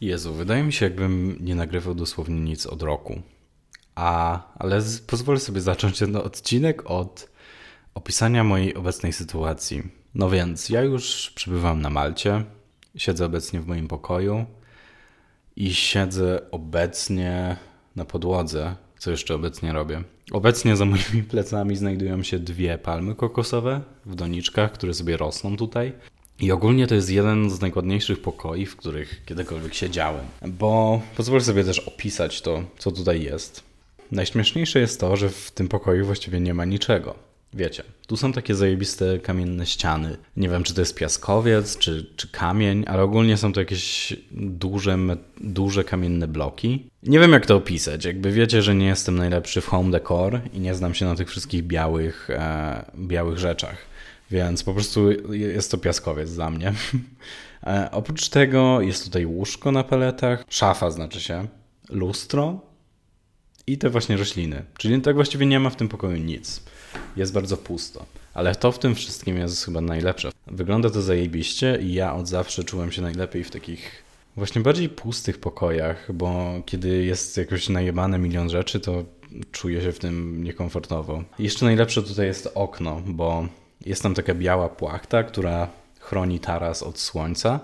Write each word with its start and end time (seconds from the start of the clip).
Jezu, 0.00 0.34
wydaje 0.34 0.62
mi 0.62 0.72
się, 0.72 0.86
jakbym 0.86 1.36
nie 1.40 1.54
nagrywał 1.54 1.94
dosłownie 1.94 2.40
nic 2.40 2.66
od 2.66 2.82
roku. 2.82 3.22
A, 3.94 4.40
ale 4.58 4.80
z, 4.80 5.00
pozwolę 5.00 5.40
sobie 5.40 5.60
zacząć 5.60 5.98
ten 5.98 6.16
odcinek 6.16 6.90
od 6.90 7.28
opisania 7.94 8.44
mojej 8.44 8.74
obecnej 8.74 9.12
sytuacji. 9.12 9.82
No 10.14 10.30
więc, 10.30 10.68
ja 10.68 10.82
już 10.82 11.30
przybywam 11.30 11.82
na 11.82 11.90
Malcie, 11.90 12.44
siedzę 12.96 13.26
obecnie 13.26 13.60
w 13.60 13.66
moim 13.66 13.88
pokoju 13.88 14.46
i 15.56 15.74
siedzę 15.74 16.50
obecnie 16.50 17.56
na 17.96 18.04
podłodze. 18.04 18.76
Co 18.98 19.10
jeszcze 19.10 19.34
obecnie 19.34 19.72
robię? 19.72 20.02
Obecnie 20.32 20.76
za 20.76 20.84
moimi 20.84 21.22
plecami 21.30 21.76
znajdują 21.76 22.22
się 22.22 22.38
dwie 22.38 22.78
palmy 22.78 23.14
kokosowe 23.14 23.80
w 24.06 24.14
doniczkach, 24.14 24.72
które 24.72 24.94
sobie 24.94 25.16
rosną 25.16 25.56
tutaj. 25.56 25.92
I 26.40 26.52
ogólnie 26.52 26.86
to 26.86 26.94
jest 26.94 27.10
jeden 27.10 27.50
z 27.50 27.60
najładniejszych 27.60 28.22
pokoi, 28.22 28.66
w 28.66 28.76
których 28.76 29.24
kiedykolwiek 29.24 29.74
siedziałem. 29.74 30.24
Bo 30.46 31.02
pozwolę 31.16 31.40
sobie 31.40 31.64
też 31.64 31.78
opisać 31.78 32.40
to, 32.40 32.64
co 32.78 32.92
tutaj 32.92 33.22
jest. 33.22 33.62
Najśmieszniejsze 34.12 34.80
jest 34.80 35.00
to, 35.00 35.16
że 35.16 35.28
w 35.28 35.50
tym 35.50 35.68
pokoju 35.68 36.06
właściwie 36.06 36.40
nie 36.40 36.54
ma 36.54 36.64
niczego. 36.64 37.14
Wiecie, 37.54 37.82
tu 38.06 38.16
są 38.16 38.32
takie 38.32 38.54
zajebiste 38.54 39.18
kamienne 39.18 39.66
ściany. 39.66 40.16
Nie 40.36 40.48
wiem, 40.48 40.62
czy 40.62 40.74
to 40.74 40.80
jest 40.80 40.94
piaskowiec, 40.94 41.78
czy, 41.78 42.06
czy 42.16 42.28
kamień, 42.28 42.84
ale 42.86 43.02
ogólnie 43.02 43.36
są 43.36 43.52
to 43.52 43.60
jakieś 43.60 44.16
duże, 44.30 44.98
duże 45.40 45.84
kamienne 45.84 46.28
bloki. 46.28 46.86
Nie 47.02 47.18
wiem, 47.18 47.32
jak 47.32 47.46
to 47.46 47.56
opisać. 47.56 48.04
Jakby 48.04 48.32
wiecie, 48.32 48.62
że 48.62 48.74
nie 48.74 48.86
jestem 48.86 49.16
najlepszy 49.16 49.60
w 49.60 49.66
home 49.66 49.90
decor 49.90 50.40
i 50.52 50.60
nie 50.60 50.74
znam 50.74 50.94
się 50.94 51.04
na 51.04 51.14
tych 51.14 51.28
wszystkich 51.28 51.62
białych, 51.62 52.30
e, 52.30 52.84
białych 52.98 53.38
rzeczach. 53.38 53.95
Więc 54.30 54.62
po 54.62 54.72
prostu 54.72 55.32
jest 55.34 55.70
to 55.70 55.78
piaskowiec 55.78 56.34
dla 56.34 56.50
mnie. 56.50 56.72
E, 57.66 57.90
oprócz 57.90 58.28
tego 58.28 58.80
jest 58.80 59.04
tutaj 59.04 59.26
łóżko 59.26 59.72
na 59.72 59.84
paletach, 59.84 60.44
szafa 60.48 60.90
znaczy 60.90 61.20
się, 61.20 61.46
lustro 61.88 62.60
i 63.66 63.78
te 63.78 63.90
właśnie 63.90 64.16
rośliny. 64.16 64.64
Czyli 64.78 65.00
tak 65.00 65.14
właściwie 65.14 65.46
nie 65.46 65.60
ma 65.60 65.70
w 65.70 65.76
tym 65.76 65.88
pokoju 65.88 66.16
nic. 66.16 66.62
Jest 67.16 67.32
bardzo 67.32 67.56
pusto. 67.56 68.06
Ale 68.34 68.54
to 68.54 68.72
w 68.72 68.78
tym 68.78 68.94
wszystkim 68.94 69.36
jest 69.36 69.64
chyba 69.64 69.80
najlepsze. 69.80 70.30
Wygląda 70.46 70.90
to 70.90 71.02
zajebiście 71.02 71.78
i 71.82 71.94
ja 71.94 72.14
od 72.14 72.28
zawsze 72.28 72.64
czułem 72.64 72.92
się 72.92 73.02
najlepiej 73.02 73.44
w 73.44 73.50
takich 73.50 74.02
właśnie 74.36 74.62
bardziej 74.62 74.88
pustych 74.88 75.38
pokojach, 75.38 76.12
bo 76.12 76.54
kiedy 76.66 77.04
jest 77.04 77.36
jakoś 77.36 77.68
najebane 77.68 78.18
milion 78.18 78.50
rzeczy, 78.50 78.80
to 78.80 79.04
czuję 79.52 79.82
się 79.82 79.92
w 79.92 79.98
tym 79.98 80.44
niekomfortowo. 80.44 81.24
Jeszcze 81.38 81.64
najlepsze 81.64 82.02
tutaj 82.02 82.26
jest 82.26 82.48
okno, 82.54 83.02
bo 83.06 83.48
jest 83.86 84.02
tam 84.02 84.14
taka 84.14 84.34
biała 84.34 84.68
płachta, 84.68 85.22
która 85.22 85.68
chroni 86.00 86.40
taras 86.40 86.82
od 86.82 86.98
słońca, 86.98 87.60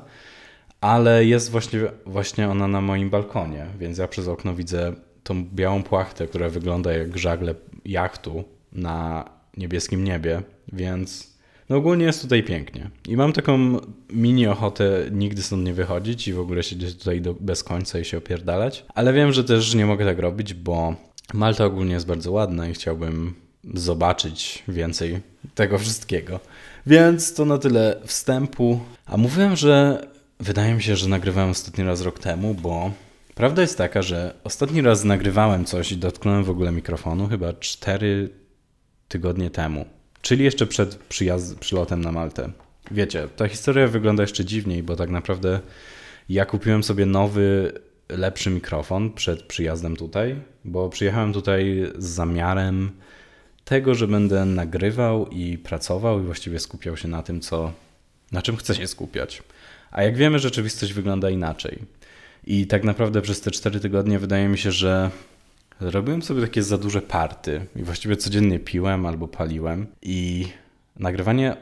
ale 0.80 1.24
jest 1.24 1.50
właśnie, 1.50 1.80
właśnie 2.06 2.48
ona 2.48 2.68
na 2.68 2.80
moim 2.80 3.10
balkonie, 3.10 3.66
więc 3.78 3.98
ja 3.98 4.08
przez 4.08 4.28
okno 4.28 4.54
widzę 4.54 4.92
tą 5.22 5.44
białą 5.44 5.82
płachtę, 5.82 6.26
która 6.26 6.48
wygląda 6.48 6.92
jak 6.92 7.18
żagle 7.18 7.54
jachtu 7.84 8.44
na 8.72 9.24
niebieskim 9.56 10.04
niebie, 10.04 10.42
więc 10.72 11.32
no 11.68 11.76
ogólnie 11.76 12.04
jest 12.04 12.22
tutaj 12.22 12.42
pięknie. 12.42 12.90
I 13.08 13.16
mam 13.16 13.32
taką 13.32 13.78
mini 14.10 14.46
ochotę 14.46 15.04
nigdy 15.10 15.42
stąd 15.42 15.64
nie 15.64 15.74
wychodzić 15.74 16.28
i 16.28 16.32
w 16.32 16.40
ogóle 16.40 16.62
siedzieć 16.62 16.98
tutaj 16.98 17.20
do, 17.20 17.34
bez 17.34 17.64
końca 17.64 17.98
i 17.98 18.04
się 18.04 18.18
opierdalać, 18.18 18.84
ale 18.94 19.12
wiem, 19.12 19.32
że 19.32 19.44
też 19.44 19.74
nie 19.74 19.86
mogę 19.86 20.04
tak 20.04 20.18
robić, 20.18 20.54
bo 20.54 20.94
Malta 21.34 21.64
ogólnie 21.64 21.94
jest 21.94 22.06
bardzo 22.06 22.32
ładna 22.32 22.68
i 22.68 22.72
chciałbym 22.74 23.34
zobaczyć 23.74 24.62
więcej 24.68 25.20
tego 25.54 25.78
wszystkiego. 25.78 26.40
Więc 26.86 27.34
to 27.34 27.44
na 27.44 27.58
tyle 27.58 28.00
wstępu. 28.06 28.80
A 29.06 29.16
mówiłem, 29.16 29.56
że 29.56 30.06
wydaje 30.40 30.74
mi 30.74 30.82
się, 30.82 30.96
że 30.96 31.08
nagrywałem 31.08 31.50
ostatni 31.50 31.84
raz 31.84 32.00
rok 32.00 32.18
temu, 32.18 32.54
bo 32.54 32.90
prawda 33.34 33.62
jest 33.62 33.78
taka, 33.78 34.02
że 34.02 34.34
ostatni 34.44 34.82
raz 34.82 35.04
nagrywałem 35.04 35.64
coś 35.64 35.92
i 35.92 35.96
dotknąłem 35.96 36.44
w 36.44 36.50
ogóle 36.50 36.72
mikrofonu 36.72 37.28
chyba 37.28 37.52
4 37.52 38.28
tygodnie 39.08 39.50
temu. 39.50 39.84
Czyli 40.22 40.44
jeszcze 40.44 40.66
przed 40.66 40.96
przylotem 41.60 42.00
na 42.00 42.12
Maltę. 42.12 42.50
Wiecie, 42.90 43.28
ta 43.36 43.48
historia 43.48 43.86
wygląda 43.86 44.22
jeszcze 44.22 44.44
dziwniej, 44.44 44.82
bo 44.82 44.96
tak 44.96 45.10
naprawdę 45.10 45.60
ja 46.28 46.44
kupiłem 46.44 46.82
sobie 46.82 47.06
nowy, 47.06 47.72
lepszy 48.08 48.50
mikrofon 48.50 49.12
przed 49.12 49.42
przyjazdem 49.42 49.96
tutaj, 49.96 50.36
bo 50.64 50.88
przyjechałem 50.88 51.32
tutaj 51.32 51.92
z 51.98 52.04
zamiarem 52.04 52.90
tego, 53.64 53.94
że 53.94 54.08
będę 54.08 54.44
nagrywał 54.44 55.26
i 55.26 55.58
pracował 55.58 56.20
i 56.20 56.26
właściwie 56.26 56.58
skupiał 56.58 56.96
się 56.96 57.08
na 57.08 57.22
tym, 57.22 57.40
co, 57.40 57.72
na 58.32 58.42
czym 58.42 58.56
chcę 58.56 58.74
się 58.74 58.86
skupiać. 58.86 59.42
A 59.90 60.02
jak 60.02 60.16
wiemy, 60.16 60.38
rzeczywistość 60.38 60.92
wygląda 60.92 61.30
inaczej. 61.30 61.78
I 62.44 62.66
tak 62.66 62.84
naprawdę 62.84 63.22
przez 63.22 63.40
te 63.40 63.50
cztery 63.50 63.80
tygodnie 63.80 64.18
wydaje 64.18 64.48
mi 64.48 64.58
się, 64.58 64.72
że 64.72 65.10
robiłem 65.80 66.22
sobie 66.22 66.40
takie 66.40 66.62
za 66.62 66.78
duże 66.78 67.02
party 67.02 67.66
i 67.76 67.82
właściwie 67.82 68.16
codziennie 68.16 68.58
piłem 68.58 69.06
albo 69.06 69.28
paliłem 69.28 69.86
i 70.02 70.48
nagrywanie 70.96 71.56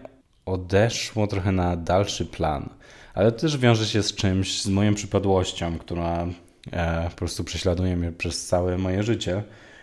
odeszło 0.47 1.27
trochę 1.27 1.53
na 1.53 1.77
dalszy 1.77 2.27
plan. 2.27 2.69
Ale 3.15 3.32
to 3.32 3.38
też 3.38 3.59
wiąże 3.59 3.87
się 3.87 4.03
z 4.03 4.15
czymś, 4.15 4.62
z 4.62 4.69
moją 4.69 4.94
przypadłością, 4.94 5.78
która 5.78 6.27
e, 6.72 7.11
po 7.11 7.17
prostu 7.17 7.44
prześladuje 7.44 7.97
mnie 7.97 8.12
przez 8.12 8.47
całe 8.47 8.78
moje 8.78 9.03
życie, 9.03 9.43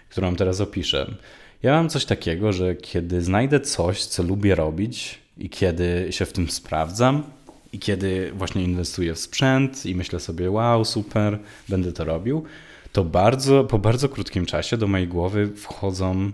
którą 0.09 0.35
teraz 0.35 0.61
opiszę. 0.61 1.15
Ja 1.63 1.71
mam 1.71 1.89
coś 1.89 2.05
takiego, 2.05 2.53
że 2.53 2.75
kiedy 2.75 3.21
znajdę 3.21 3.59
coś, 3.59 4.05
co 4.05 4.23
lubię 4.23 4.55
robić 4.55 5.19
i 5.37 5.49
kiedy 5.49 6.07
się 6.09 6.25
w 6.25 6.33
tym 6.33 6.49
sprawdzam 6.49 7.23
i 7.73 7.79
kiedy 7.79 8.31
właśnie 8.35 8.63
inwestuję 8.63 9.13
w 9.13 9.19
sprzęt 9.19 9.85
i 9.85 9.95
myślę 9.95 10.19
sobie, 10.19 10.51
wow, 10.51 10.85
super, 10.85 11.39
będę 11.69 11.91
to 11.91 12.05
robił, 12.05 12.43
to 12.91 13.03
bardzo, 13.03 13.63
po 13.63 13.79
bardzo 13.79 14.09
krótkim 14.09 14.45
czasie 14.45 14.77
do 14.77 14.87
mojej 14.87 15.07
głowy 15.07 15.47
wchodzą 15.55 16.31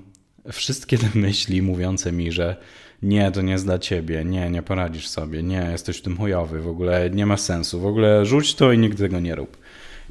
wszystkie 0.52 0.98
te 0.98 1.10
myśli 1.16 1.62
mówiące 1.62 2.12
mi, 2.12 2.32
że 2.32 2.56
nie, 3.04 3.32
to 3.32 3.42
nie 3.42 3.52
jest 3.52 3.66
dla 3.66 3.80
ciebie, 3.80 4.26
nie, 4.26 4.50
nie 4.50 4.62
poradzisz 4.62 5.08
sobie, 5.08 5.44
nie, 5.44 5.68
jesteś 5.72 5.98
w 5.98 6.02
tym 6.02 6.18
chujowy, 6.18 6.62
w 6.62 6.68
ogóle 6.68 7.10
nie 7.10 7.26
ma 7.26 7.38
sensu, 7.38 7.80
w 7.80 7.86
ogóle 7.86 8.26
rzuć 8.26 8.56
to 8.56 8.72
i 8.72 8.78
nigdy 8.78 9.04
tego 9.04 9.20
nie 9.20 9.36
rób. 9.36 9.58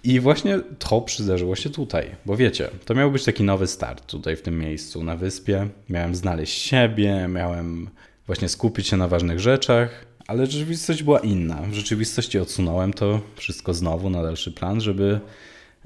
I 0.04 0.20
właśnie 0.20 0.60
to 0.78 1.00
przydarzyło 1.00 1.56
się 1.56 1.70
tutaj, 1.70 2.10
bo 2.26 2.36
wiecie, 2.36 2.70
to 2.84 2.94
miał 2.94 3.10
być 3.10 3.24
taki 3.24 3.42
nowy 3.42 3.66
start 3.66 4.06
tutaj 4.06 4.36
w 4.36 4.42
tym 4.42 4.58
miejscu, 4.58 5.04
na 5.04 5.16
wyspie. 5.16 5.68
Miałem 5.88 6.14
znaleźć 6.14 6.62
siebie, 6.62 7.28
miałem 7.28 7.90
właśnie 8.26 8.48
skupić 8.48 8.86
się 8.86 8.96
na 8.96 9.08
ważnych 9.08 9.40
rzeczach, 9.40 10.06
ale 10.26 10.46
rzeczywistość 10.46 11.02
była 11.02 11.18
inna. 11.18 11.62
W 11.62 11.74
rzeczywistości 11.74 12.38
odsunąłem 12.38 12.92
to 12.92 13.20
wszystko 13.36 13.74
znowu 13.74 14.10
na 14.10 14.22
dalszy 14.22 14.52
plan, 14.52 14.80
żeby 14.80 15.20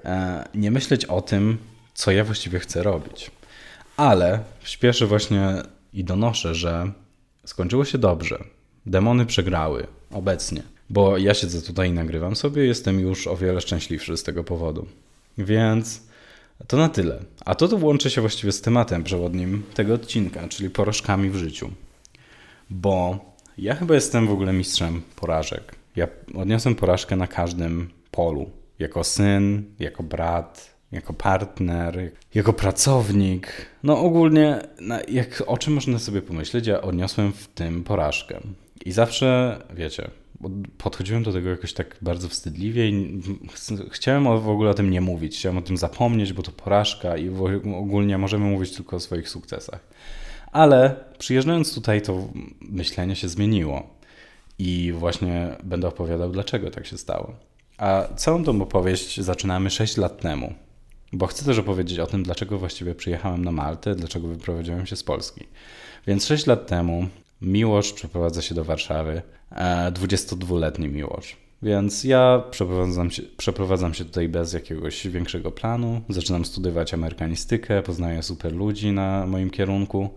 e, 0.04 0.44
nie 0.54 0.70
myśleć 0.70 1.04
o 1.04 1.22
tym, 1.22 1.58
co 1.94 2.10
ja 2.10 2.24
właściwie 2.24 2.58
chcę 2.58 2.82
robić. 2.82 3.30
Ale 3.96 4.40
śpieszę 4.64 5.06
właśnie 5.06 5.62
i 5.92 6.04
donoszę, 6.04 6.54
że 6.54 6.92
skończyło 7.44 7.84
się 7.84 7.98
dobrze. 7.98 8.44
Demony 8.86 9.26
przegrały 9.26 9.86
obecnie 10.10 10.75
bo 10.90 11.18
ja 11.18 11.34
siedzę 11.34 11.62
tutaj 11.62 11.88
i 11.88 11.92
nagrywam 11.92 12.36
sobie, 12.36 12.64
jestem 12.64 13.00
już 13.00 13.26
o 13.26 13.36
wiele 13.36 13.60
szczęśliwszy 13.60 14.16
z 14.16 14.22
tego 14.22 14.44
powodu. 14.44 14.86
Więc 15.38 16.02
to 16.66 16.76
na 16.76 16.88
tyle. 16.88 17.22
A 17.44 17.54
to 17.54 17.68
to 17.68 17.76
łączy 17.76 18.10
się 18.10 18.20
właściwie 18.20 18.52
z 18.52 18.60
tematem 18.60 19.04
przewodnim 19.04 19.62
tego 19.74 19.94
odcinka, 19.94 20.48
czyli 20.48 20.70
porażkami 20.70 21.30
w 21.30 21.36
życiu. 21.36 21.70
Bo 22.70 23.18
ja 23.58 23.74
chyba 23.74 23.94
jestem 23.94 24.26
w 24.26 24.30
ogóle 24.30 24.52
mistrzem 24.52 25.02
porażek. 25.16 25.74
Ja 25.96 26.08
odniosłem 26.34 26.74
porażkę 26.74 27.16
na 27.16 27.26
każdym 27.26 27.90
polu. 28.10 28.50
Jako 28.78 29.04
syn, 29.04 29.64
jako 29.78 30.02
brat, 30.02 30.76
jako 30.92 31.12
partner, 31.12 32.10
jako 32.34 32.52
pracownik. 32.52 33.66
No 33.82 34.00
ogólnie, 34.00 34.60
jak, 35.08 35.42
o 35.46 35.58
czym 35.58 35.74
można 35.74 35.98
sobie 35.98 36.22
pomyśleć, 36.22 36.66
ja 36.66 36.80
odniosłem 36.80 37.32
w 37.32 37.48
tym 37.48 37.84
porażkę. 37.84 38.40
I 38.84 38.92
zawsze, 38.92 39.58
wiecie, 39.74 40.10
podchodziłem 40.78 41.22
do 41.22 41.32
tego 41.32 41.50
jakoś 41.50 41.72
tak 41.72 41.96
bardzo 42.02 42.28
wstydliwie 42.28 42.88
i 42.88 43.20
chciałem 43.90 44.24
w 44.24 44.48
ogóle 44.48 44.70
o 44.70 44.74
tym 44.74 44.90
nie 44.90 45.00
mówić. 45.00 45.38
Chciałem 45.38 45.58
o 45.58 45.62
tym 45.62 45.76
zapomnieć, 45.76 46.32
bo 46.32 46.42
to 46.42 46.52
porażka 46.52 47.16
i 47.16 47.28
ogólnie 47.74 48.18
możemy 48.18 48.44
mówić 48.44 48.76
tylko 48.76 48.96
o 48.96 49.00
swoich 49.00 49.28
sukcesach. 49.28 49.80
Ale 50.52 51.04
przyjeżdżając 51.18 51.74
tutaj, 51.74 52.02
to 52.02 52.28
myślenie 52.60 53.16
się 53.16 53.28
zmieniło. 53.28 53.96
I 54.58 54.92
właśnie 54.98 55.56
będę 55.64 55.88
opowiadał, 55.88 56.30
dlaczego 56.30 56.70
tak 56.70 56.86
się 56.86 56.98
stało. 56.98 57.36
A 57.78 58.08
całą 58.16 58.44
tą 58.44 58.62
opowieść 58.62 59.20
zaczynamy 59.20 59.70
6 59.70 59.96
lat 59.96 60.20
temu, 60.20 60.54
bo 61.12 61.26
chcę 61.26 61.44
też 61.44 61.58
opowiedzieć 61.58 61.98
o 61.98 62.06
tym, 62.06 62.22
dlaczego 62.22 62.58
właściwie 62.58 62.94
przyjechałem 62.94 63.44
na 63.44 63.52
Maltę, 63.52 63.94
dlaczego 63.94 64.28
wyprowadziłem 64.28 64.86
się 64.86 64.96
z 64.96 65.02
Polski. 65.02 65.46
Więc 66.06 66.26
6 66.26 66.46
lat 66.46 66.66
temu 66.66 67.06
Miłosz 67.42 67.92
przeprowadza 67.92 68.42
się 68.42 68.54
do 68.54 68.64
Warszawy, 68.64 69.22
22-letni 69.92 70.86
e, 70.86 70.88
Miłosz. 70.88 71.36
Więc 71.62 72.04
ja 72.04 72.42
przeprowadzam 72.50 73.10
się, 73.10 73.22
przeprowadzam 73.36 73.94
się 73.94 74.04
tutaj 74.04 74.28
bez 74.28 74.52
jakiegoś 74.52 75.06
większego 75.06 75.50
planu. 75.50 76.00
Zaczynam 76.08 76.44
studiować 76.44 76.94
amerykanistykę, 76.94 77.82
poznaję 77.82 78.22
super 78.22 78.52
ludzi 78.52 78.92
na 78.92 79.26
moim 79.26 79.50
kierunku. 79.50 80.10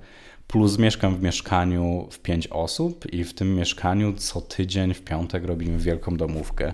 Plus 0.47 0.77
mieszkam 0.77 1.15
w 1.15 1.23
mieszkaniu 1.23 2.07
w 2.11 2.19
pięć 2.19 2.47
osób 2.47 3.13
i 3.13 3.23
w 3.23 3.33
tym 3.33 3.55
mieszkaniu 3.55 4.13
co 4.13 4.41
tydzień 4.41 4.93
w 4.93 5.01
piątek 5.01 5.45
robimy 5.45 5.77
wielką 5.77 6.17
domówkę. 6.17 6.73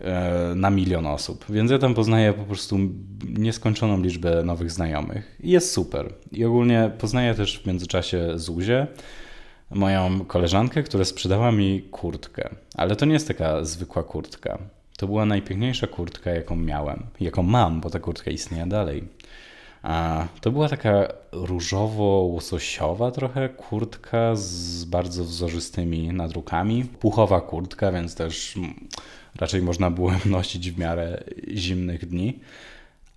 e, 0.00 0.52
na 0.54 0.70
milion 0.70 1.06
osób. 1.06 1.44
Więc 1.48 1.70
ja 1.70 1.78
tam 1.78 1.94
poznaję 1.94 2.32
po 2.32 2.44
prostu 2.44 2.78
nieskończoną 3.38 4.02
liczbę 4.02 4.42
nowych 4.44 4.70
znajomych. 4.70 5.36
I 5.40 5.50
jest 5.50 5.72
super. 5.72 6.14
I 6.32 6.44
ogólnie 6.44 6.90
poznaję 6.98 7.34
też 7.34 7.58
w 7.58 7.66
międzyczasie 7.66 8.38
Zuzię, 8.38 8.86
moją 9.70 10.24
koleżankę, 10.24 10.82
która 10.82 11.04
sprzedała 11.04 11.52
mi 11.52 11.82
kurtkę. 11.82 12.48
Ale 12.74 12.96
to 12.96 13.06
nie 13.06 13.12
jest 13.12 13.28
taka 13.28 13.64
zwykła 13.64 14.02
kurtka. 14.02 14.58
To 14.96 15.06
była 15.06 15.26
najpiękniejsza 15.26 15.86
kurtka, 15.86 16.30
jaką 16.30 16.56
miałem, 16.56 17.06
jaką 17.20 17.42
mam, 17.42 17.80
bo 17.80 17.90
ta 17.90 18.00
kurtka 18.00 18.30
istnieje 18.30 18.66
dalej. 18.66 19.04
A 19.82 20.26
to 20.40 20.50
była 20.50 20.68
taka 20.68 21.08
różowo-łososiowa 21.32 23.10
trochę 23.10 23.48
kurtka 23.48 24.36
z 24.36 24.84
bardzo 24.84 25.24
wzorzystymi 25.24 26.12
nadrukami. 26.12 26.84
Puchowa 26.84 27.40
kurtka, 27.40 27.92
więc 27.92 28.14
też 28.14 28.54
raczej 29.36 29.62
można 29.62 29.90
było 29.90 30.12
nosić 30.26 30.70
w 30.70 30.78
miarę 30.78 31.24
zimnych 31.54 32.06
dni. 32.06 32.40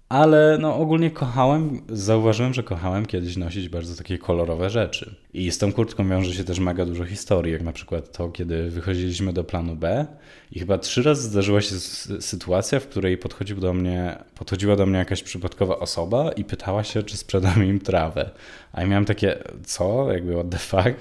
Ale 0.09 0.57
no 0.61 0.75
ogólnie 0.75 1.11
kochałem, 1.11 1.81
zauważyłem, 1.89 2.53
że 2.53 2.63
kochałem 2.63 3.05
kiedyś 3.05 3.37
nosić 3.37 3.69
bardzo 3.69 3.95
takie 3.95 4.17
kolorowe 4.17 4.69
rzeczy. 4.69 5.15
I 5.33 5.51
z 5.51 5.57
tą 5.57 5.73
kurtką 5.73 6.09
wiąże 6.09 6.33
się 6.33 6.43
też 6.43 6.59
mega 6.59 6.85
dużo 6.85 7.05
historii, 7.05 7.53
jak 7.53 7.61
na 7.61 7.71
przykład 7.71 8.17
to, 8.17 8.29
kiedy 8.29 8.69
wychodziliśmy 8.69 9.33
do 9.33 9.43
planu 9.43 9.75
B 9.75 10.05
i 10.51 10.59
chyba 10.59 10.77
trzy 10.77 11.03
razy 11.03 11.21
zdarzyła 11.21 11.61
się 11.61 11.75
sytuacja, 12.19 12.79
w 12.79 12.87
której 12.87 13.17
podchodził 13.17 13.59
do 13.59 13.73
mnie, 13.73 14.17
podchodziła 14.35 14.75
do 14.75 14.85
mnie 14.85 14.97
jakaś 14.97 15.23
przypadkowa 15.23 15.79
osoba 15.79 16.31
i 16.31 16.43
pytała 16.43 16.83
się, 16.83 17.03
czy 17.03 17.17
sprzedam 17.17 17.65
im 17.65 17.79
trawę. 17.79 18.29
A 18.73 18.81
ja 18.81 18.87
miałem 18.87 19.05
takie, 19.05 19.43
co? 19.65 20.13
Jakby 20.13 20.33
what 20.33 20.49
the 20.49 20.57
fuck? 20.57 20.99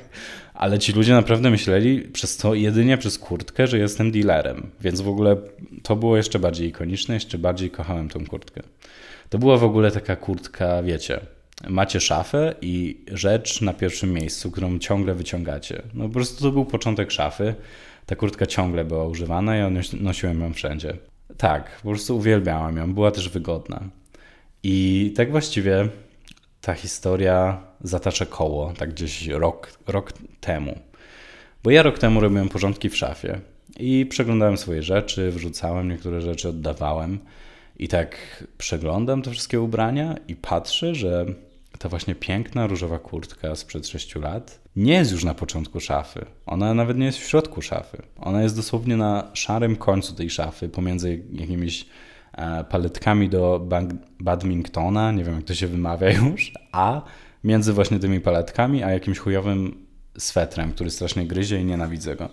Ale 0.58 0.78
ci 0.78 0.92
ludzie 0.92 1.12
naprawdę 1.12 1.50
myśleli 1.50 2.00
przez 2.00 2.36
to 2.36 2.54
jedynie 2.54 2.98
przez 2.98 3.18
kurtkę, 3.18 3.66
że 3.66 3.78
jestem 3.78 4.10
dealerem. 4.10 4.70
Więc 4.80 5.00
w 5.00 5.08
ogóle 5.08 5.36
to 5.82 5.96
było 5.96 6.16
jeszcze 6.16 6.38
bardziej 6.38 6.68
ikoniczne, 6.68 7.14
jeszcze 7.14 7.38
bardziej 7.38 7.70
kochałem 7.70 8.08
tą 8.08 8.26
kurtkę. 8.26 8.62
To 9.28 9.38
była 9.38 9.56
w 9.56 9.64
ogóle 9.64 9.90
taka 9.90 10.16
kurtka, 10.16 10.82
wiecie, 10.82 11.20
macie 11.68 12.00
szafę 12.00 12.54
i 12.62 13.04
rzecz 13.12 13.60
na 13.60 13.72
pierwszym 13.72 14.12
miejscu, 14.12 14.50
którą 14.50 14.78
ciągle 14.78 15.14
wyciągacie. 15.14 15.82
No 15.94 16.04
po 16.04 16.14
prostu 16.14 16.44
to 16.44 16.52
był 16.52 16.64
początek 16.64 17.10
szafy. 17.10 17.54
Ta 18.06 18.16
kurtka 18.16 18.46
ciągle 18.46 18.84
była 18.84 19.06
używana 19.06 19.56
i 19.56 19.58
ja 19.58 19.70
nosiłem 20.00 20.40
ją 20.40 20.52
wszędzie. 20.52 20.96
Tak, 21.36 21.76
po 21.82 21.88
prostu 21.88 22.16
uwielbiałem 22.16 22.76
ją, 22.76 22.94
była 22.94 23.10
też 23.10 23.28
wygodna. 23.28 23.80
I 24.62 25.12
tak 25.16 25.30
właściwie 25.30 25.88
ta 26.60 26.74
historia 26.74 27.60
zatacza 27.80 28.26
koło, 28.26 28.72
tak 28.72 28.90
gdzieś 28.90 29.26
rok, 29.26 29.78
rok 29.86 30.12
temu. 30.40 30.78
Bo 31.62 31.70
ja 31.70 31.82
rok 31.82 31.98
temu 31.98 32.20
robiłem 32.20 32.48
porządki 32.48 32.88
w 32.88 32.96
szafie 32.96 33.40
i 33.78 34.06
przeglądałem 34.06 34.56
swoje 34.56 34.82
rzeczy, 34.82 35.30
wrzucałem 35.30 35.88
niektóre 35.88 36.20
rzeczy, 36.20 36.48
oddawałem. 36.48 37.18
I 37.78 37.88
tak 37.88 38.44
przeglądam 38.58 39.22
te 39.22 39.30
wszystkie 39.30 39.60
ubrania 39.60 40.16
i 40.28 40.36
patrzę, 40.36 40.94
że 40.94 41.26
ta 41.78 41.88
właśnie 41.88 42.14
piękna 42.14 42.66
różowa 42.66 42.98
kurtka 42.98 43.56
sprzed 43.56 43.86
6 43.86 44.14
lat 44.14 44.60
nie 44.76 44.92
jest 44.92 45.12
już 45.12 45.24
na 45.24 45.34
początku 45.34 45.80
szafy. 45.80 46.26
Ona 46.46 46.74
nawet 46.74 46.98
nie 46.98 47.06
jest 47.06 47.18
w 47.18 47.28
środku 47.28 47.62
szafy. 47.62 48.02
Ona 48.16 48.42
jest 48.42 48.56
dosłownie 48.56 48.96
na 48.96 49.30
szarym 49.34 49.76
końcu 49.76 50.14
tej 50.14 50.30
szafy, 50.30 50.68
pomiędzy 50.68 51.22
jakimiś 51.32 51.86
paletkami 52.68 53.28
do 53.28 53.68
badmintona, 54.20 55.12
nie 55.12 55.24
wiem 55.24 55.34
jak 55.34 55.44
to 55.44 55.54
się 55.54 55.66
wymawia 55.66 56.10
już, 56.10 56.52
a 56.72 57.02
między 57.44 57.72
właśnie 57.72 57.98
tymi 57.98 58.20
paletkami, 58.20 58.82
a 58.82 58.90
jakimś 58.90 59.18
chujowym 59.18 59.86
swetrem, 60.18 60.72
który 60.72 60.90
strasznie 60.90 61.26
gryzie 61.26 61.60
i 61.60 61.64
nienawidzę 61.64 62.16
go. 62.16 62.28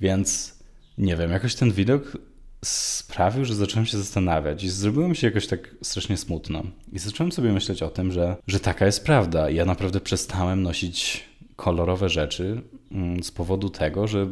Więc 0.00 0.58
nie 0.98 1.16
wiem, 1.16 1.30
jakoś 1.30 1.54
ten 1.54 1.72
widok 1.72 2.18
sprawił, 2.64 3.44
że 3.44 3.54
zacząłem 3.54 3.86
się 3.86 3.98
zastanawiać 3.98 4.64
i 4.64 4.68
zrobiło 4.68 5.08
mi 5.08 5.16
się 5.16 5.26
jakoś 5.26 5.46
tak 5.46 5.74
strasznie 5.82 6.16
smutno. 6.16 6.62
I 6.92 6.98
zacząłem 6.98 7.32
sobie 7.32 7.52
myśleć 7.52 7.82
o 7.82 7.88
tym, 7.88 8.12
że, 8.12 8.36
że 8.46 8.60
taka 8.60 8.86
jest 8.86 9.04
prawda. 9.04 9.50
Ja 9.50 9.64
naprawdę 9.64 10.00
przestałem 10.00 10.62
nosić 10.62 11.24
kolorowe 11.56 12.08
rzeczy 12.08 12.62
mm, 12.92 13.22
z 13.22 13.30
powodu 13.30 13.70
tego, 13.70 14.06
że 14.06 14.26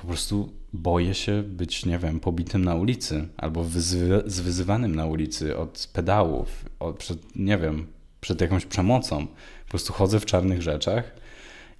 po 0.00 0.06
prostu 0.06 0.52
boję 0.72 1.14
się 1.14 1.42
być, 1.42 1.86
nie 1.86 1.98
wiem, 1.98 2.20
pobitym 2.20 2.64
na 2.64 2.74
ulicy 2.74 3.28
albo 3.36 3.64
wyzy 3.64 4.22
zwyzywanym 4.26 4.94
na 4.94 5.06
ulicy 5.06 5.56
od 5.56 5.90
pedałów, 5.92 6.64
od, 6.80 6.96
przed, 6.96 7.36
nie 7.36 7.58
wiem, 7.58 7.86
przed 8.20 8.40
jakąś 8.40 8.66
przemocą. 8.66 9.26
Po 9.26 9.70
prostu 9.70 9.92
chodzę 9.92 10.20
w 10.20 10.26
czarnych 10.26 10.62
rzeczach 10.62 11.14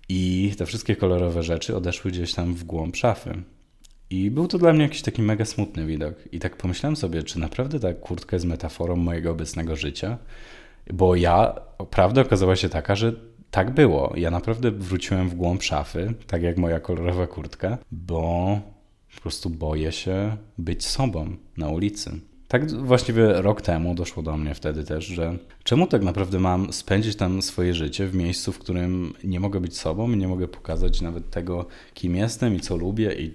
i 0.08 0.52
te 0.58 0.66
wszystkie 0.66 0.96
kolorowe 0.96 1.42
rzeczy 1.42 1.76
odeszły 1.76 2.10
gdzieś 2.10 2.34
tam 2.34 2.54
w 2.54 2.64
głąb 2.64 2.96
szafy. 2.96 3.42
I 4.10 4.30
był 4.30 4.48
to 4.48 4.58
dla 4.58 4.72
mnie 4.72 4.82
jakiś 4.82 5.02
taki 5.02 5.22
mega 5.22 5.44
smutny 5.44 5.86
widok. 5.86 6.14
I 6.32 6.38
tak 6.38 6.56
pomyślałem 6.56 6.96
sobie, 6.96 7.22
czy 7.22 7.38
naprawdę 7.38 7.80
ta 7.80 7.94
kurtka 7.94 8.36
jest 8.36 8.46
metaforą 8.46 8.96
mojego 8.96 9.30
obecnego 9.30 9.76
życia? 9.76 10.18
Bo 10.92 11.16
ja, 11.16 11.54
prawda 11.90 12.20
okazała 12.20 12.56
się 12.56 12.68
taka, 12.68 12.96
że 12.96 13.12
tak 13.50 13.74
było. 13.74 14.12
Ja 14.16 14.30
naprawdę 14.30 14.70
wróciłem 14.70 15.28
w 15.28 15.34
głąb 15.34 15.62
szafy, 15.62 16.14
tak 16.26 16.42
jak 16.42 16.58
moja 16.58 16.80
kolorowa 16.80 17.26
kurtka, 17.26 17.78
bo 17.92 18.60
po 19.14 19.20
prostu 19.22 19.50
boję 19.50 19.92
się 19.92 20.36
być 20.58 20.86
sobą 20.86 21.36
na 21.56 21.68
ulicy. 21.68 22.20
Tak 22.48 22.70
właściwie 22.70 23.42
rok 23.42 23.62
temu 23.62 23.94
doszło 23.94 24.22
do 24.22 24.36
mnie 24.36 24.54
wtedy 24.54 24.84
też, 24.84 25.06
że 25.06 25.36
czemu 25.64 25.86
tak 25.86 26.02
naprawdę 26.02 26.38
mam 26.38 26.72
spędzić 26.72 27.16
tam 27.16 27.42
swoje 27.42 27.74
życie 27.74 28.06
w 28.06 28.14
miejscu, 28.14 28.52
w 28.52 28.58
którym 28.58 29.12
nie 29.24 29.40
mogę 29.40 29.60
być 29.60 29.78
sobą 29.78 30.08
nie 30.08 30.28
mogę 30.28 30.48
pokazać 30.48 31.00
nawet 31.00 31.30
tego, 31.30 31.66
kim 31.94 32.16
jestem 32.16 32.54
i 32.54 32.60
co 32.60 32.76
lubię 32.76 33.14
i 33.14 33.34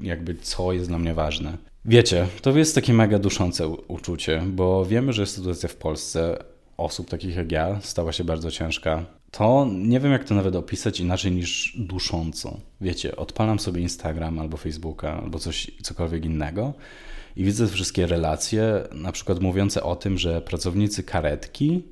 jakby 0.00 0.34
co 0.34 0.72
jest 0.72 0.88
dla 0.88 0.98
mnie 0.98 1.14
ważne. 1.14 1.58
Wiecie, 1.84 2.26
to 2.42 2.58
jest 2.58 2.74
takie 2.74 2.92
mega 2.92 3.18
duszące 3.18 3.68
uczucie, 3.68 4.42
bo 4.46 4.86
wiemy, 4.86 5.12
że 5.12 5.26
sytuacja 5.26 5.68
w 5.68 5.76
Polsce 5.76 6.44
osób 6.76 7.10
takich 7.10 7.36
jak 7.36 7.52
ja 7.52 7.80
stała 7.80 8.12
się 8.12 8.24
bardzo 8.24 8.50
ciężka. 8.50 9.04
To 9.30 9.66
nie 9.72 10.00
wiem, 10.00 10.12
jak 10.12 10.24
to 10.24 10.34
nawet 10.34 10.56
opisać 10.56 11.00
inaczej 11.00 11.32
niż 11.32 11.76
dusząco. 11.78 12.60
Wiecie, 12.80 13.16
odpalam 13.16 13.58
sobie 13.58 13.80
Instagram 13.80 14.38
albo 14.38 14.56
Facebooka 14.56 15.22
albo 15.22 15.38
coś, 15.38 15.70
cokolwiek 15.82 16.24
innego 16.24 16.74
i 17.36 17.44
widzę 17.44 17.68
wszystkie 17.68 18.06
relacje, 18.06 18.82
na 18.92 19.12
przykład 19.12 19.40
mówiące 19.40 19.82
o 19.82 19.96
tym, 19.96 20.18
że 20.18 20.42
pracownicy 20.42 21.02
karetki 21.02 21.82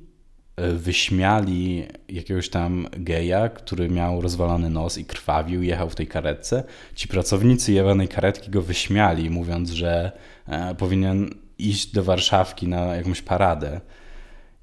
wyśmiali 0.73 1.83
jakiegoś 2.09 2.49
tam 2.49 2.87
geja, 2.97 3.49
który 3.49 3.89
miał 3.89 4.21
rozwalony 4.21 4.69
nos 4.69 4.97
i 4.97 5.05
krwawił, 5.05 5.63
jechał 5.63 5.89
w 5.89 5.95
tej 5.95 6.07
karetce. 6.07 6.63
Ci 6.95 7.07
pracownicy 7.07 7.73
jebanej 7.73 8.07
karetki 8.07 8.51
go 8.51 8.61
wyśmiali, 8.61 9.29
mówiąc, 9.29 9.69
że 9.69 10.11
e, 10.47 10.75
powinien 10.75 11.29
iść 11.57 11.91
do 11.91 12.03
Warszawki 12.03 12.67
na 12.67 12.95
jakąś 12.95 13.21
paradę. 13.21 13.81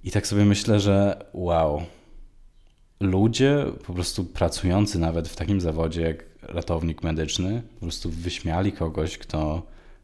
I 0.05 0.11
tak 0.11 0.27
sobie 0.27 0.45
myślę, 0.45 0.81
że 0.81 1.25
wow, 1.33 1.83
ludzie 3.01 3.65
po 3.87 3.93
prostu 3.93 4.25
pracujący 4.25 4.99
nawet 4.99 5.29
w 5.29 5.37
takim 5.37 5.61
zawodzie 5.61 6.03
jak 6.03 6.25
ratownik 6.43 7.03
medyczny, 7.03 7.63
po 7.75 7.81
prostu 7.81 8.11
wyśmiali 8.11 8.73
kogoś, 8.73 9.19
kto 9.19 9.63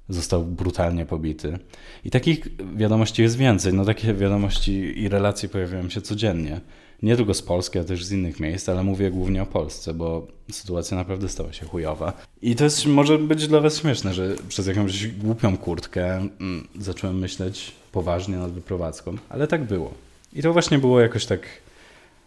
został 0.09 0.45
brutalnie 0.45 1.07
pobity. 1.07 1.59
I 2.05 2.11
takich 2.11 2.49
wiadomości 2.77 3.23
jest 3.23 3.37
więcej. 3.37 3.75
No 3.75 3.85
takie 3.85 4.15
wiadomości 4.15 5.01
i 5.01 5.09
relacje 5.09 5.49
pojawiają 5.49 5.89
się 5.89 6.01
codziennie. 6.01 6.61
Nie 7.03 7.17
tylko 7.17 7.35
z 7.35 7.43
Polski, 7.43 7.79
ale 7.79 7.89
też 7.89 8.05
z 8.05 8.13
innych 8.13 8.41
miejsc, 8.41 8.69
ale 8.69 8.83
mówię 8.83 9.11
głównie 9.11 9.43
o 9.43 9.47
Polsce, 9.47 9.95
bo 9.95 10.27
sytuacja 10.51 10.97
naprawdę 10.97 11.29
stała 11.29 11.53
się 11.53 11.67
chujowa. 11.67 12.13
I 12.43 12.57
to 12.57 12.65
jest, 12.65 12.87
może 12.87 13.19
być 13.19 13.49
dla 13.49 13.61
Was 13.61 13.79
śmieszne, 13.79 14.15
że 14.15 14.35
przez 14.49 14.67
jakąś 14.67 15.09
głupią 15.09 15.57
kurtkę 15.57 16.17
mm, 16.17 16.69
zacząłem 16.79 17.19
myśleć 17.19 17.73
poważnie 17.93 18.37
nad 18.37 18.53
wyprowadzką, 18.53 19.17
ale 19.29 19.47
tak 19.47 19.65
było. 19.65 19.95
I 20.33 20.43
to 20.43 20.53
właśnie 20.53 20.79
było 20.79 21.01
jakoś 21.01 21.27
tak 21.27 21.41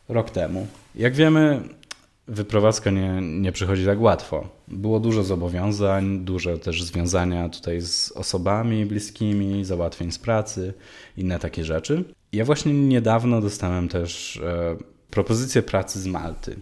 rok 0.10 0.30
temu. 0.30 0.68
Jak 0.96 1.16
wiemy, 1.16 1.62
wyprowadzka 2.28 2.92
nie, 2.92 3.20
nie 3.22 3.52
przychodzi 3.52 3.86
tak 3.86 4.02
łatwo. 4.02 4.48
Było 4.68 5.00
dużo 5.00 5.24
zobowiązań, 5.24 6.20
duże 6.20 6.58
też 6.60 6.84
związania 6.84 7.50
tutaj 7.50 7.82
z 7.82 8.12
osobami 8.12 8.86
bliskimi, 8.86 9.66
załatwień 9.66 10.12
z 10.12 10.20
pracy, 10.20 10.74
inne 11.18 11.40
takie 11.40 11.66
rzeczy. 11.66 12.04
Ja 12.32 12.46
właśnie 12.46 12.74
niedawno 12.74 13.42
dostałem 13.42 13.88
też 13.88 14.38
e, 14.38 14.78
propozycję 15.10 15.62
pracy 15.62 16.00
z 16.00 16.08
Malty. 16.08 16.56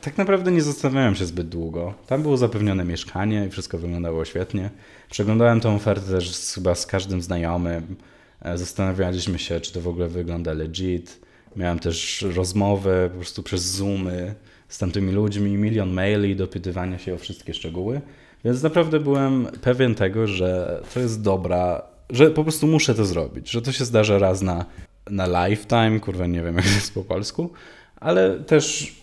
Tak 0.00 0.18
naprawdę 0.18 0.52
nie 0.52 0.62
zastanawiałem 0.62 1.14
się 1.14 1.26
zbyt 1.26 1.48
długo. 1.48 1.94
Tam 2.06 2.22
było 2.22 2.36
zapewnione 2.36 2.84
mieszkanie 2.84 3.46
i 3.46 3.50
wszystko 3.50 3.78
wyglądało 3.78 4.24
świetnie. 4.24 4.70
Przeglądałem 5.10 5.60
tę 5.60 5.70
ofertę 5.70 6.06
też 6.06 6.52
chyba 6.54 6.74
z 6.74 6.86
każdym 6.86 7.22
znajomym. 7.22 7.96
E, 8.42 8.58
zastanawialiśmy 8.58 9.38
się, 9.38 9.60
czy 9.60 9.72
to 9.72 9.80
w 9.80 9.88
ogóle 9.88 10.08
wygląda 10.08 10.52
legit. 10.52 11.20
Miałem 11.56 11.78
też 11.78 12.24
rozmowę 12.34 13.08
po 13.12 13.16
prostu 13.16 13.42
przez 13.42 13.62
Zoomy 13.62 14.34
z 14.68 14.78
tamtymi 14.78 15.12
ludźmi, 15.12 15.50
milion 15.50 15.92
maili, 15.92 16.36
dopytywania 16.36 16.98
się 16.98 17.14
o 17.14 17.18
wszystkie 17.18 17.54
szczegóły. 17.54 18.00
Więc 18.44 18.62
naprawdę 18.62 19.00
byłem 19.00 19.46
pewien 19.60 19.94
tego, 19.94 20.26
że 20.26 20.80
to 20.94 21.00
jest 21.00 21.22
dobra, 21.22 21.82
że 22.10 22.30
po 22.30 22.42
prostu 22.42 22.66
muszę 22.66 22.94
to 22.94 23.04
zrobić, 23.04 23.50
że 23.50 23.62
to 23.62 23.72
się 23.72 23.84
zdarza 23.84 24.18
raz 24.18 24.42
na, 24.42 24.64
na 25.10 25.48
lifetime, 25.48 26.00
kurwa 26.00 26.26
nie 26.26 26.42
wiem 26.42 26.56
jak 26.56 26.64
to 26.64 26.70
jest 26.70 26.94
po 26.94 27.04
polsku, 27.04 27.50
ale 27.96 28.38
też 28.38 28.94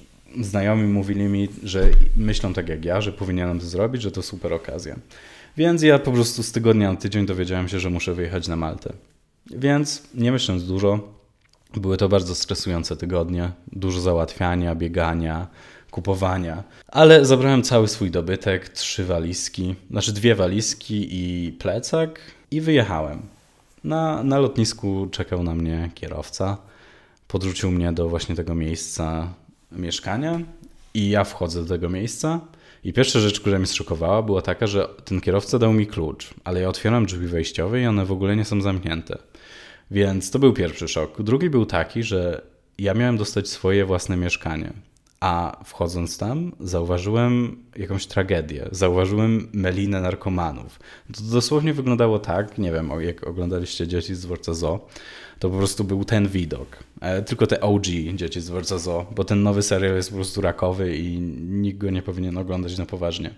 znajomi 0.41 0.87
mówili 0.87 1.23
mi, 1.23 1.49
że 1.63 1.89
myślą 2.15 2.53
tak 2.53 2.69
jak 2.69 2.85
ja, 2.85 3.01
że 3.01 3.11
powinienem 3.11 3.59
to 3.59 3.65
zrobić, 3.65 4.01
że 4.01 4.11
to 4.11 4.21
super 4.21 4.53
okazja. 4.53 4.95
Więc 5.57 5.81
ja 5.81 5.99
po 5.99 6.11
prostu 6.11 6.43
z 6.43 6.51
tygodnia 6.51 6.91
na 6.91 6.97
tydzień 6.97 7.25
dowiedziałem 7.25 7.67
się, 7.67 7.79
że 7.79 7.89
muszę 7.89 8.13
wyjechać 8.13 8.47
na 8.47 8.55
Maltę. 8.55 8.93
Więc 9.51 10.03
nie 10.13 10.31
myśląc 10.31 10.63
dużo, 10.63 11.18
były 11.77 11.97
to 11.97 12.09
bardzo 12.09 12.35
stresujące 12.35 12.95
tygodnie, 12.95 13.51
dużo 13.71 14.01
załatwiania, 14.01 14.75
biegania, 14.75 15.47
kupowania. 15.91 16.63
Ale 16.87 17.25
zabrałem 17.25 17.63
cały 17.63 17.87
swój 17.87 18.11
dobytek, 18.11 18.69
trzy 18.69 19.05
walizki, 19.05 19.75
znaczy 19.91 20.13
dwie 20.13 20.35
walizki 20.35 21.07
i 21.11 21.51
plecak 21.51 22.21
i 22.51 22.61
wyjechałem. 22.61 23.21
Na, 23.83 24.23
na 24.23 24.39
lotnisku 24.39 25.07
czekał 25.11 25.43
na 25.43 25.55
mnie 25.55 25.91
kierowca. 25.95 26.57
Podrzucił 27.27 27.71
mnie 27.71 27.93
do 27.93 28.09
właśnie 28.09 28.35
tego 28.35 28.55
miejsca 28.55 29.33
mieszkania 29.71 30.39
i 30.93 31.09
ja 31.09 31.23
wchodzę 31.23 31.61
do 31.61 31.69
tego 31.69 31.89
miejsca. 31.89 32.39
I 32.83 32.93
pierwsza 32.93 33.19
rzecz, 33.19 33.39
która 33.39 33.57
mnie 33.57 33.67
zszokowała, 33.67 34.21
była 34.21 34.41
taka, 34.41 34.67
że 34.67 34.89
ten 35.05 35.21
kierowca 35.21 35.59
dał 35.59 35.73
mi 35.73 35.87
klucz, 35.87 36.33
ale 36.43 36.61
ja 36.61 36.69
otwieram 36.69 37.05
drzwi 37.05 37.27
wejściowe 37.27 37.81
i 37.81 37.85
one 37.85 38.05
w 38.05 38.11
ogóle 38.11 38.35
nie 38.35 38.45
są 38.45 38.61
zamknięte. 38.61 39.17
Więc 39.91 40.31
to 40.31 40.39
był 40.39 40.53
pierwszy 40.53 40.87
szok. 40.87 41.21
Drugi 41.21 41.49
był 41.49 41.65
taki, 41.65 42.03
że 42.03 42.41
ja 42.77 42.93
miałem 42.93 43.17
dostać 43.17 43.49
swoje 43.49 43.85
własne 43.85 44.17
mieszkanie. 44.17 44.73
A 45.19 45.61
wchodząc 45.65 46.17
tam, 46.17 46.51
zauważyłem 46.59 47.63
jakąś 47.75 48.05
tragedię. 48.05 48.67
Zauważyłem 48.71 49.49
melinę 49.53 50.01
narkomanów. 50.01 50.79
To 51.13 51.21
dosłownie 51.21 51.73
wyglądało 51.73 52.19
tak, 52.19 52.57
nie 52.57 52.71
wiem, 52.71 52.91
jak 52.99 53.27
oglądaliście 53.27 53.87
dzieci 53.87 54.15
z 54.15 54.21
dworca 54.21 54.53
Zo, 54.53 54.87
to 55.39 55.49
po 55.49 55.57
prostu 55.57 55.83
był 55.83 56.05
ten 56.05 56.27
widok. 56.27 56.67
E, 57.01 57.21
tylko 57.21 57.47
te 57.47 57.61
OG 57.61 57.85
dzieci 58.15 58.41
z 58.41 58.45
dworca 58.45 58.77
Zo, 58.77 59.05
bo 59.15 59.23
ten 59.23 59.43
nowy 59.43 59.61
serial 59.61 59.95
jest 59.95 60.09
po 60.09 60.15
prostu 60.15 60.41
rakowy 60.41 60.97
i 60.97 61.19
nikt 61.39 61.77
go 61.77 61.89
nie 61.89 62.01
powinien 62.01 62.37
oglądać 62.37 62.77
na 62.77 62.85
poważnie. 62.85 63.33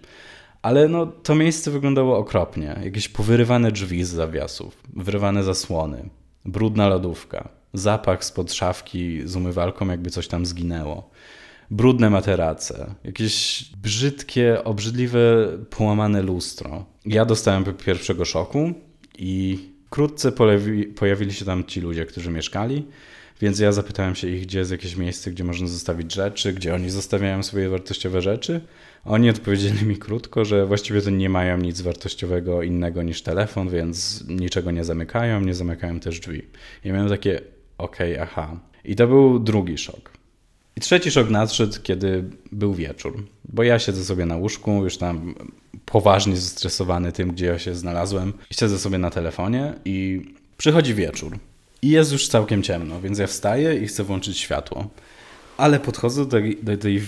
Ale 0.62 0.88
no, 0.88 1.05
to 1.05 1.36
miejsce 1.36 1.72
wyglądało 1.72 2.17
okropnie. 2.17 2.79
Jakieś 2.84 3.10
powyrywane 3.10 3.72
drzwi 3.72 4.03
z 4.03 4.10
zawiasów, 4.10 4.84
wyrywane 4.93 5.43
zasłony, 5.43 6.10
brudna 6.45 6.88
lodówka, 6.88 7.50
zapach 7.74 8.25
spod 8.25 8.53
szafki 8.53 9.21
z 9.25 9.36
umywalką, 9.36 9.88
jakby 9.88 10.10
coś 10.10 10.27
tam 10.27 10.45
zginęło 10.45 11.12
brudne 11.71 12.10
materace, 12.10 12.95
jakieś 13.03 13.65
brzydkie, 13.81 14.63
obrzydliwe, 14.63 15.48
połamane 15.69 16.21
lustro. 16.21 16.86
Ja 17.05 17.25
dostałem 17.25 17.63
pierwszego 17.86 18.25
szoku 18.25 18.74
i 19.17 19.60
wkrótce 19.86 20.31
pojawi, 20.31 20.83
pojawili 20.83 21.33
się 21.33 21.45
tam 21.45 21.63
ci 21.63 21.81
ludzie, 21.81 22.05
którzy 22.05 22.31
mieszkali, 22.31 22.86
więc 23.41 23.60
ja 23.60 23.71
zapytałem 23.71 24.15
się 24.15 24.27
ich, 24.27 24.41
gdzie 24.41 24.60
jest 24.60 24.71
jakieś 24.71 24.95
miejsce, 24.95 25.31
gdzie 25.31 25.43
można 25.43 25.67
zostawić 25.67 26.13
rzeczy, 26.13 26.53
gdzie 26.53 26.75
oni 26.75 26.89
zostawiają 26.89 27.43
swoje 27.43 27.69
wartościowe 27.69 28.21
rzeczy. 28.21 28.62
Oni 29.05 29.29
odpowiedzieli 29.29 29.86
mi 29.86 29.98
krótko, 29.98 30.46
że 30.46 30.65
właściwie 30.65 31.01
to 31.01 31.10
nie 31.10 31.29
mają 31.29 31.58
nic 31.58 31.81
wartościowego 31.81 32.63
innego 32.63 33.03
niż 33.03 33.22
telefon, 33.22 33.70
więc 33.70 34.24
niczego 34.27 34.72
nie 34.72 34.84
zamykają, 34.84 35.41
nie 35.41 35.53
zamykają 35.53 36.00
też 36.00 36.20
drzwi. 36.20 36.41
I 36.86 36.91
miałem 36.91 37.10
takie, 37.10 37.41
okej, 37.77 38.13
okay, 38.13 38.24
aha. 38.24 38.60
I 38.86 38.96
to 38.96 39.08
był 39.08 39.39
drugi 39.39 39.77
szok. 39.77 40.12
I 40.75 40.81
trzeci 40.81 41.12
szok 41.12 41.29
nadszedł, 41.29 41.77
kiedy 41.84 42.24
był 42.51 42.74
wieczór, 42.74 43.24
bo 43.46 43.63
ja 43.63 43.79
siedzę 43.79 44.03
sobie 44.05 44.25
na 44.25 44.38
łóżku, 44.38 44.84
już 44.84 44.98
tam 44.98 45.36
poważnie 45.86 46.38
zestresowany 46.38 47.12
tym, 47.12 47.31
gdzie 47.31 47.46
ja 47.46 47.60
się 47.60 47.75
znalazłem. 47.75 48.34
Siedzę 48.51 48.79
sobie 48.79 48.98
na 48.98 49.10
telefonie 49.10 49.74
i 49.86 50.22
przychodzi 50.58 50.93
wieczór. 50.93 51.38
I 51.81 51.89
jest 51.89 52.12
już 52.12 52.27
całkiem 52.27 52.63
ciemno, 52.63 53.01
więc 53.01 53.20
ja 53.20 53.27
wstaję 53.27 53.75
i 53.75 53.88
chcę 53.88 54.03
włączyć 54.03 54.38
światło. 54.38 54.89
Ale 55.62 55.80
podchodzę 55.80 56.25
do, 56.25 56.38
do, 56.63 56.77
tej, 56.77 57.01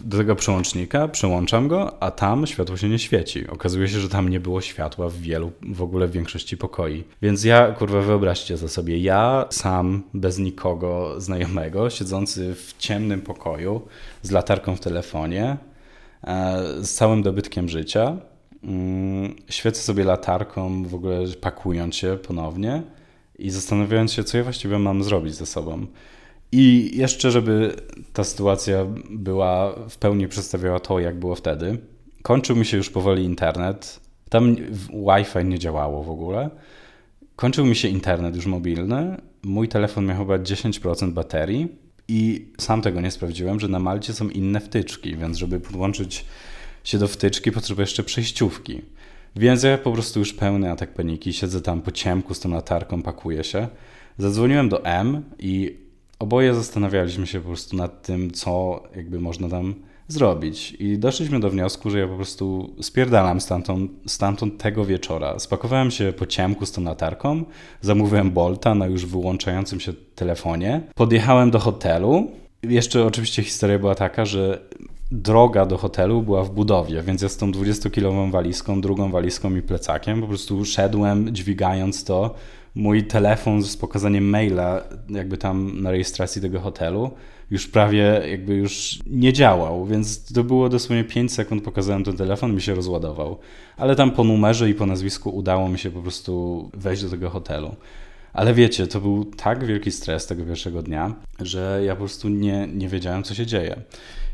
do, 0.00 0.18
tego 0.18 0.36
przełącznika, 0.36 1.08
przełączam 1.08 1.68
go, 1.68 2.02
a 2.02 2.10
tam 2.10 2.46
światło 2.46 2.76
się 2.76 2.88
nie 2.88 2.98
świeci. 2.98 3.48
Okazuje 3.48 3.88
się, 3.88 4.00
że 4.00 4.08
tam 4.08 4.28
nie 4.28 4.40
było 4.40 4.60
światła 4.60 5.08
w 5.08 5.16
wielu, 5.16 5.52
w 5.62 5.82
ogóle 5.82 6.06
w 6.06 6.10
większości 6.10 6.56
pokoi. 6.56 7.04
Więc 7.22 7.44
ja, 7.44 7.72
kurwa, 7.72 8.00
wyobraźcie 8.00 8.58
to 8.58 8.68
sobie, 8.68 8.98
ja 8.98 9.46
sam, 9.50 10.02
bez 10.14 10.38
nikogo 10.38 11.20
znajomego, 11.20 11.90
siedzący 11.90 12.54
w 12.54 12.74
ciemnym 12.78 13.20
pokoju, 13.20 13.82
z 14.22 14.30
latarką 14.30 14.76
w 14.76 14.80
telefonie, 14.80 15.56
e, 16.24 16.62
z 16.80 16.94
całym 16.94 17.22
dobytkiem 17.22 17.68
życia, 17.68 18.16
mm, 18.62 19.34
świecę 19.48 19.82
sobie 19.82 20.04
latarką, 20.04 20.84
w 20.84 20.94
ogóle 20.94 21.24
pakując 21.40 21.96
się 21.96 22.18
ponownie 22.26 22.82
i 23.38 23.50
zastanawiając 23.50 24.12
się, 24.12 24.24
co 24.24 24.38
ja 24.38 24.44
właściwie 24.44 24.78
mam 24.78 25.02
zrobić 25.02 25.34
ze 25.34 25.46
sobą. 25.46 25.86
I 26.52 26.90
jeszcze, 26.94 27.30
żeby 27.30 27.76
ta 28.12 28.24
sytuacja 28.24 28.86
była 29.10 29.74
w 29.88 29.98
pełni 29.98 30.28
przedstawiała 30.28 30.80
to, 30.80 31.00
jak 31.00 31.18
było 31.18 31.34
wtedy, 31.34 31.78
kończył 32.22 32.56
mi 32.56 32.64
się 32.64 32.76
już 32.76 32.90
powoli 32.90 33.24
internet. 33.24 34.00
Tam 34.30 34.56
Wi-Fi 34.90 35.44
nie 35.44 35.58
działało 35.58 36.02
w 36.02 36.10
ogóle. 36.10 36.50
Kończył 37.36 37.66
mi 37.66 37.76
się 37.76 37.88
internet 37.88 38.36
już 38.36 38.46
mobilny. 38.46 39.16
Mój 39.42 39.68
telefon 39.68 40.06
miał 40.06 40.18
chyba 40.18 40.38
10% 40.38 41.12
baterii 41.12 41.68
i 42.08 42.52
sam 42.58 42.82
tego 42.82 43.00
nie 43.00 43.10
sprawdziłem, 43.10 43.60
że 43.60 43.68
na 43.68 43.78
Malcie 43.78 44.12
są 44.12 44.28
inne 44.28 44.60
wtyczki, 44.60 45.16
więc 45.16 45.36
żeby 45.36 45.60
podłączyć 45.60 46.24
się 46.84 46.98
do 46.98 47.08
wtyczki, 47.08 47.52
potrzebuję 47.52 47.82
jeszcze 47.82 48.02
przejściówki. 48.02 48.82
Więc 49.36 49.62
ja 49.62 49.78
po 49.78 49.92
prostu 49.92 50.18
już 50.18 50.32
pełny 50.32 50.70
atak 50.70 50.94
paniki, 50.94 51.32
siedzę 51.32 51.60
tam 51.60 51.82
po 51.82 51.90
ciemku 51.90 52.34
z 52.34 52.40
tą 52.40 52.50
latarką, 52.50 53.02
pakuję 53.02 53.44
się. 53.44 53.68
Zadzwoniłem 54.18 54.68
do 54.68 54.84
M 54.84 55.22
i 55.38 55.85
oboje 56.18 56.54
zastanawialiśmy 56.54 57.26
się 57.26 57.40
po 57.40 57.46
prostu 57.46 57.76
nad 57.76 58.02
tym, 58.02 58.30
co 58.30 58.82
jakby 58.96 59.20
można 59.20 59.48
tam 59.48 59.74
zrobić. 60.08 60.76
I 60.78 60.98
doszliśmy 60.98 61.40
do 61.40 61.50
wniosku, 61.50 61.90
że 61.90 61.98
ja 61.98 62.08
po 62.08 62.16
prostu 62.16 62.74
spierdalam 62.80 63.40
stamtąd, 63.40 63.90
stamtąd 64.06 64.62
tego 64.62 64.84
wieczora. 64.84 65.38
Spakowałem 65.38 65.90
się 65.90 66.12
po 66.16 66.26
ciemku 66.26 66.66
z 66.66 66.72
tą 66.72 66.82
latarką, 66.82 67.44
zamówiłem 67.80 68.30
Bolta 68.30 68.74
na 68.74 68.86
już 68.86 69.06
wyłączającym 69.06 69.80
się 69.80 69.92
telefonie, 70.14 70.80
podjechałem 70.94 71.50
do 71.50 71.58
hotelu. 71.58 72.30
Jeszcze 72.62 73.04
oczywiście 73.04 73.42
historia 73.42 73.78
była 73.78 73.94
taka, 73.94 74.24
że 74.24 74.60
droga 75.12 75.66
do 75.66 75.78
hotelu 75.78 76.22
była 76.22 76.42
w 76.44 76.50
budowie, 76.50 77.02
więc 77.02 77.22
ja 77.22 77.28
z 77.28 77.36
tą 77.36 77.50
20-kilową 77.50 78.30
walizką, 78.30 78.80
drugą 78.80 79.10
walizką 79.10 79.56
i 79.56 79.62
plecakiem 79.62 80.20
po 80.20 80.26
prostu 80.26 80.64
szedłem 80.64 81.34
dźwigając 81.34 82.04
to 82.04 82.34
mój 82.74 83.04
telefon 83.04 83.62
z 83.62 83.76
pokazaniem 83.76 84.28
maila, 84.28 84.82
jakby 85.08 85.36
tam 85.36 85.82
na 85.82 85.90
rejestracji 85.90 86.42
tego 86.42 86.60
hotelu, 86.60 87.10
już 87.50 87.66
prawie 87.66 88.22
jakby 88.30 88.54
już 88.54 88.98
nie 89.06 89.32
działał, 89.32 89.86
więc 89.86 90.32
to 90.32 90.44
było 90.44 90.68
dosłownie 90.68 91.04
5 91.04 91.32
sekund, 91.32 91.64
pokazałem 91.64 92.04
ten 92.04 92.16
telefon, 92.16 92.54
mi 92.54 92.62
się 92.62 92.74
rozładował. 92.74 93.38
Ale 93.76 93.96
tam 93.96 94.10
po 94.10 94.24
numerze 94.24 94.70
i 94.70 94.74
po 94.74 94.86
nazwisku 94.86 95.30
udało 95.30 95.68
mi 95.68 95.78
się 95.78 95.90
po 95.90 96.02
prostu 96.02 96.70
wejść 96.74 97.02
do 97.02 97.10
tego 97.10 97.30
hotelu. 97.30 97.76
Ale 98.36 98.54
wiecie, 98.54 98.86
to 98.86 99.00
był 99.00 99.24
tak 99.24 99.64
wielki 99.64 99.92
stres 99.92 100.26
tego 100.26 100.44
pierwszego 100.44 100.82
dnia, 100.82 101.14
że 101.40 101.82
ja 101.84 101.92
po 101.92 101.98
prostu 101.98 102.28
nie, 102.28 102.68
nie 102.74 102.88
wiedziałem, 102.88 103.22
co 103.22 103.34
się 103.34 103.46
dzieje. 103.46 103.76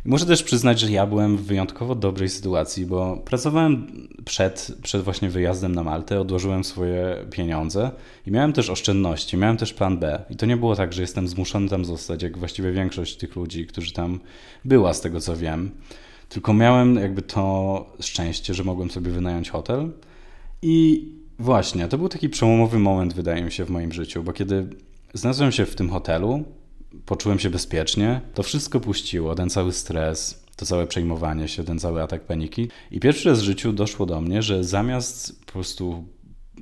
Muszę 0.04 0.26
też 0.26 0.42
przyznać, 0.42 0.80
że 0.80 0.90
ja 0.90 1.06
byłem 1.06 1.36
w 1.36 1.42
wyjątkowo 1.42 1.94
dobrej 1.94 2.28
sytuacji, 2.28 2.86
bo 2.86 3.16
pracowałem 3.16 3.86
przed, 4.24 4.74
przed 4.82 5.02
właśnie 5.02 5.30
wyjazdem 5.30 5.74
na 5.74 5.82
Maltę, 5.82 6.20
odłożyłem 6.20 6.64
swoje 6.64 7.16
pieniądze 7.30 7.90
i 8.26 8.30
miałem 8.30 8.52
też 8.52 8.70
oszczędności, 8.70 9.36
miałem 9.36 9.56
też 9.56 9.74
plan 9.74 9.98
B. 9.98 10.24
I 10.30 10.36
to 10.36 10.46
nie 10.46 10.56
było 10.56 10.76
tak, 10.76 10.92
że 10.92 11.02
jestem 11.02 11.28
zmuszony 11.28 11.68
tam 11.68 11.84
zostać, 11.84 12.22
jak 12.22 12.38
właściwie 12.38 12.72
większość 12.72 13.16
tych 13.16 13.36
ludzi, 13.36 13.66
którzy 13.66 13.92
tam 13.92 14.20
była, 14.64 14.94
z 14.94 15.00
tego 15.00 15.20
co 15.20 15.36
wiem. 15.36 15.70
Tylko 16.28 16.54
miałem 16.54 16.96
jakby 16.96 17.22
to 17.22 17.86
szczęście, 18.00 18.54
że 18.54 18.64
mogłem 18.64 18.90
sobie 18.90 19.10
wynająć 19.10 19.50
hotel. 19.50 19.90
I 20.62 21.08
właśnie, 21.38 21.88
to 21.88 21.98
był 21.98 22.08
taki 22.08 22.28
przełomowy 22.28 22.78
moment, 22.78 23.14
wydaje 23.14 23.42
mi 23.42 23.52
się, 23.52 23.64
w 23.64 23.70
moim 23.70 23.92
życiu, 23.92 24.22
bo 24.22 24.32
kiedy 24.32 24.66
znalazłem 25.14 25.52
się 25.52 25.66
w 25.66 25.74
tym 25.74 25.90
hotelu, 25.90 26.44
poczułem 27.06 27.38
się 27.38 27.50
bezpiecznie, 27.50 28.20
to 28.34 28.42
wszystko 28.42 28.80
puściło, 28.80 29.34
ten 29.34 29.50
cały 29.50 29.72
stres, 29.72 30.44
to 30.56 30.66
całe 30.66 30.86
przejmowanie 30.86 31.48
się, 31.48 31.64
ten 31.64 31.78
cały 31.78 32.02
atak 32.02 32.22
paniki. 32.22 32.68
I 32.90 33.00
pierwszy 33.00 33.28
raz 33.28 33.40
w 33.40 33.44
życiu 33.44 33.72
doszło 33.72 34.06
do 34.06 34.20
mnie, 34.20 34.42
że 34.42 34.64
zamiast 34.64 35.44
po 35.46 35.52
prostu 35.52 36.04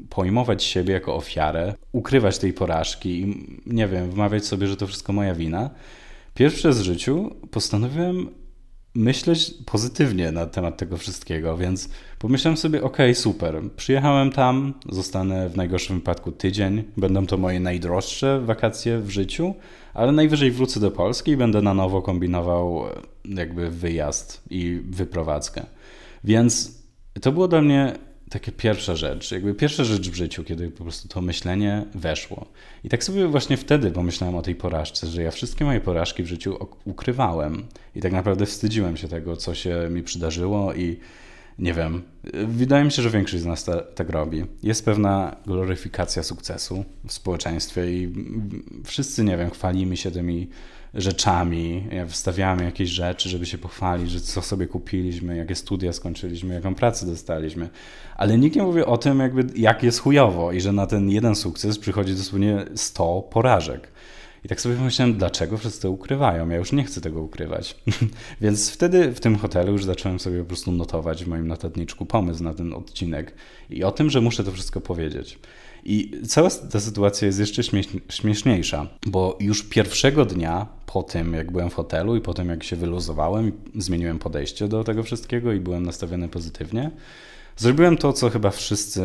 pojmować 0.08 0.64
siebie 0.64 0.94
jako 0.94 1.14
ofiarę, 1.14 1.74
ukrywać 1.92 2.38
tej 2.38 2.52
porażki 2.52 3.20
i 3.20 3.46
nie 3.66 3.88
wiem, 3.88 4.10
wmawiać 4.10 4.46
sobie, 4.46 4.66
że 4.66 4.76
to 4.76 4.86
wszystko 4.86 5.12
moja 5.12 5.34
wina, 5.34 5.70
pierwszy 6.34 6.68
raz 6.68 6.78
w 6.78 6.84
życiu 6.84 7.36
postanowiłem 7.50 8.28
myśleć 8.94 9.54
pozytywnie 9.66 10.32
na 10.32 10.46
temat 10.46 10.76
tego 10.76 10.96
wszystkiego, 10.96 11.56
więc 11.56 11.88
pomyślałem 12.18 12.56
sobie, 12.56 12.82
ok, 12.82 12.96
super, 13.14 13.62
przyjechałem 13.76 14.32
tam, 14.32 14.74
zostanę 14.88 15.48
w 15.48 15.56
najgorszym 15.56 15.96
wypadku 15.96 16.32
tydzień, 16.32 16.84
będą 16.96 17.26
to 17.26 17.36
moje 17.36 17.60
najdroższe 17.60 18.40
wakacje 18.40 18.98
w 18.98 19.10
życiu, 19.10 19.54
ale 19.94 20.12
najwyżej 20.12 20.50
wrócę 20.50 20.80
do 20.80 20.90
Polski 20.90 21.30
i 21.30 21.36
będę 21.36 21.62
na 21.62 21.74
nowo 21.74 22.02
kombinował 22.02 22.86
e, 22.86 22.90
jakby 23.24 23.70
wyjazd 23.70 24.42
i 24.50 24.80
wyprowadzkę. 24.90 25.66
Więc 26.24 26.80
to 27.20 27.32
było 27.32 27.48
dla 27.48 27.62
mnie 27.62 27.94
takie 28.30 28.52
pierwsza 28.52 28.96
rzecz, 28.96 29.32
jakby 29.32 29.54
pierwsza 29.54 29.84
rzecz 29.84 30.10
w 30.10 30.14
życiu, 30.14 30.44
kiedy 30.44 30.70
po 30.70 30.84
prostu 30.84 31.08
to 31.08 31.20
myślenie 31.20 31.84
weszło. 31.94 32.46
I 32.84 32.88
tak 32.88 33.04
sobie 33.04 33.26
właśnie 33.26 33.56
wtedy 33.56 33.90
pomyślałem 33.90 34.36
o 34.36 34.42
tej 34.42 34.54
porażce, 34.54 35.06
że 35.06 35.22
ja 35.22 35.30
wszystkie 35.30 35.64
moje 35.64 35.80
porażki 35.80 36.22
w 36.22 36.26
życiu 36.26 36.68
ukrywałem 36.84 37.66
i 37.96 38.00
tak 38.00 38.12
naprawdę 38.12 38.46
wstydziłem 38.46 38.96
się 38.96 39.08
tego, 39.08 39.36
co 39.36 39.54
się 39.54 39.88
mi 39.90 40.02
przydarzyło 40.02 40.74
i 40.74 40.96
nie 41.60 41.74
wiem. 41.74 42.02
Wydaje 42.46 42.84
mi 42.84 42.92
się, 42.92 43.02
że 43.02 43.10
większość 43.10 43.42
z 43.42 43.46
nas 43.46 43.64
ta, 43.64 43.80
tak 43.80 44.10
robi. 44.10 44.44
Jest 44.62 44.84
pewna 44.84 45.36
gloryfikacja 45.46 46.22
sukcesu 46.22 46.84
w 47.06 47.12
społeczeństwie 47.12 47.92
i 47.92 48.12
wszyscy, 48.84 49.24
nie 49.24 49.36
wiem, 49.36 49.50
chwalimy 49.50 49.96
się 49.96 50.10
tymi 50.10 50.48
rzeczami, 50.94 51.84
wstawiamy 52.08 52.64
jakieś 52.64 52.90
rzeczy, 52.90 53.28
żeby 53.28 53.46
się 53.46 53.58
pochwalić, 53.58 54.10
że 54.10 54.20
co 54.20 54.42
sobie 54.42 54.66
kupiliśmy, 54.66 55.36
jakie 55.36 55.54
studia 55.54 55.92
skończyliśmy, 55.92 56.54
jaką 56.54 56.74
pracę 56.74 57.06
dostaliśmy. 57.06 57.68
Ale 58.16 58.38
nikt 58.38 58.56
nie 58.56 58.62
mówi 58.62 58.82
o 58.82 58.98
tym, 58.98 59.20
jakby, 59.20 59.46
jak 59.56 59.82
jest 59.82 60.00
chujowo 60.00 60.52
i 60.52 60.60
że 60.60 60.72
na 60.72 60.86
ten 60.86 61.10
jeden 61.10 61.34
sukces 61.34 61.78
przychodzi 61.78 62.14
dosłownie 62.14 62.64
100 62.74 63.22
porażek. 63.22 63.88
I 64.44 64.48
tak 64.48 64.60
sobie 64.60 64.76
pomyślałem, 64.76 65.14
dlaczego 65.14 65.58
wszyscy 65.58 65.82
to 65.82 65.90
ukrywają? 65.90 66.48
Ja 66.48 66.56
już 66.56 66.72
nie 66.72 66.84
chcę 66.84 67.00
tego 67.00 67.22
ukrywać. 67.22 67.76
Więc 68.40 68.70
wtedy 68.70 69.12
w 69.12 69.20
tym 69.20 69.36
hotelu 69.36 69.72
już 69.72 69.84
zacząłem 69.84 70.20
sobie 70.20 70.40
po 70.40 70.44
prostu 70.44 70.72
notować 70.72 71.24
w 71.24 71.28
moim 71.28 71.48
notatniczku 71.48 72.06
pomysł 72.06 72.42
na 72.42 72.54
ten 72.54 72.72
odcinek 72.72 73.34
i 73.70 73.84
o 73.84 73.92
tym, 73.92 74.10
że 74.10 74.20
muszę 74.20 74.44
to 74.44 74.52
wszystko 74.52 74.80
powiedzieć. 74.80 75.38
I 75.84 76.10
cała 76.28 76.50
ta 76.50 76.80
sytuacja 76.80 77.26
jest 77.26 77.38
jeszcze 77.38 77.62
śmieszniejsza, 78.10 78.86
bo 79.06 79.36
już 79.40 79.62
pierwszego 79.62 80.24
dnia 80.24 80.66
po 80.86 81.02
tym, 81.02 81.34
jak 81.34 81.52
byłem 81.52 81.70
w 81.70 81.74
hotelu 81.74 82.16
i 82.16 82.20
po 82.20 82.34
tym, 82.34 82.48
jak 82.48 82.64
się 82.64 82.76
wyluzowałem 82.76 83.52
zmieniłem 83.74 84.18
podejście 84.18 84.68
do 84.68 84.84
tego 84.84 85.02
wszystkiego 85.02 85.52
i 85.52 85.60
byłem 85.60 85.86
nastawiony 85.86 86.28
pozytywnie, 86.28 86.90
zrobiłem 87.56 87.96
to, 87.96 88.12
co 88.12 88.30
chyba 88.30 88.50
wszyscy 88.50 89.02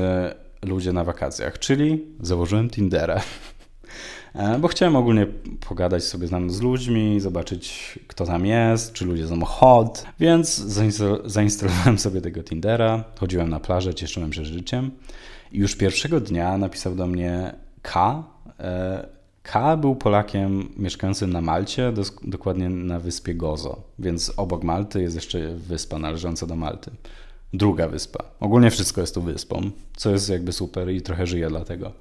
ludzie 0.65 0.94
na 0.94 1.04
wakacjach, 1.04 1.60
czyli 1.60 2.06
założyłem 2.20 2.70
Tindera. 2.70 3.22
E, 4.36 4.60
bo 4.60 4.68
chciałem 4.68 4.96
ogólnie 4.96 5.27
pogadać 5.70 6.04
sobie 6.04 6.27
z 6.48 6.62
ludźmi, 6.62 7.20
zobaczyć 7.20 8.00
kto 8.08 8.25
tam 8.25 8.46
jest, 8.46 8.94
czy 8.94 9.06
ludzie 9.06 9.27
są 9.27 9.46
hot, 9.46 10.06
więc 10.20 10.56
zainstalowałem 11.25 12.00
sobie 12.00 12.22
tego 12.22 12.44
Tindera, 12.44 13.04
chodziłem 13.20 13.50
na 13.50 13.60
plażę, 13.60 13.94
cieszyłem 13.94 14.34
się 14.34 14.46
życiem 14.46 14.92
i 15.51 15.58
już 15.58 15.75
pierwszego 15.75 16.20
dnia 16.20 16.58
napisał 16.58 16.96
do 16.96 17.08
mnie 17.08 17.56
K. 17.82 18.24
E, 18.60 19.08
K 19.44 19.77
był 19.77 19.96
Polakiem 19.96 20.70
mieszkającym 20.77 21.34
na 21.34 21.42
Malcie, 21.42 21.94
dokładnie 22.24 22.70
na 22.70 23.00
wyspie 23.00 23.36
Gozo, 23.36 23.82
więc 24.00 24.34
obok 24.38 24.63
Malty 24.63 25.01
jest 25.01 25.15
jeszcze 25.15 25.56
wyspa 25.56 26.00
należąca 26.00 26.48
do 26.48 26.56
Malty. 26.56 26.92
Druga 27.54 27.88
wyspa. 27.88 28.24
Ogólnie 28.39 28.72
wszystko 28.72 29.01
jest 29.01 29.15
tu 29.15 29.22
wyspą, 29.22 29.72
co 29.96 30.12
jest 30.12 30.30
jakby 30.30 30.54
super 30.54 30.89
i 30.89 31.01
trochę 31.01 31.27
żyję 31.27 31.48
dlatego. 31.50 31.92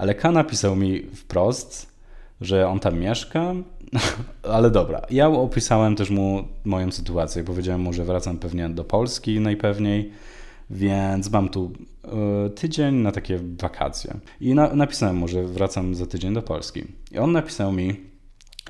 Ale 0.00 0.14
K 0.14 0.30
napisał 0.32 0.76
mi 0.76 1.02
wprost, 1.02 1.92
że 2.40 2.68
on 2.68 2.80
tam 2.80 2.98
mieszka, 2.98 3.54
ale 4.54 4.70
dobra. 4.70 5.02
Ja 5.10 5.28
opisałem 5.28 5.96
też 5.96 6.10
mu 6.10 6.44
moją 6.64 6.92
sytuację. 6.92 7.44
Powiedziałem 7.44 7.80
mu, 7.80 7.92
że 7.92 8.04
wracam 8.04 8.38
pewnie 8.38 8.68
do 8.68 8.84
Polski 8.84 9.40
najpewniej 9.40 10.12
więc 10.70 11.30
mam 11.30 11.48
tu 11.48 11.72
y, 12.46 12.50
tydzień 12.50 12.94
na 12.94 13.12
takie 13.12 13.40
wakacje. 13.62 14.16
I 14.40 14.54
na, 14.54 14.74
napisałem 14.74 15.16
mu, 15.16 15.28
że 15.28 15.44
wracam 15.44 15.94
za 15.94 16.06
tydzień 16.06 16.34
do 16.34 16.42
Polski. 16.42 16.84
I 17.12 17.18
on 17.18 17.32
napisał 17.32 17.72
mi, 17.72 18.00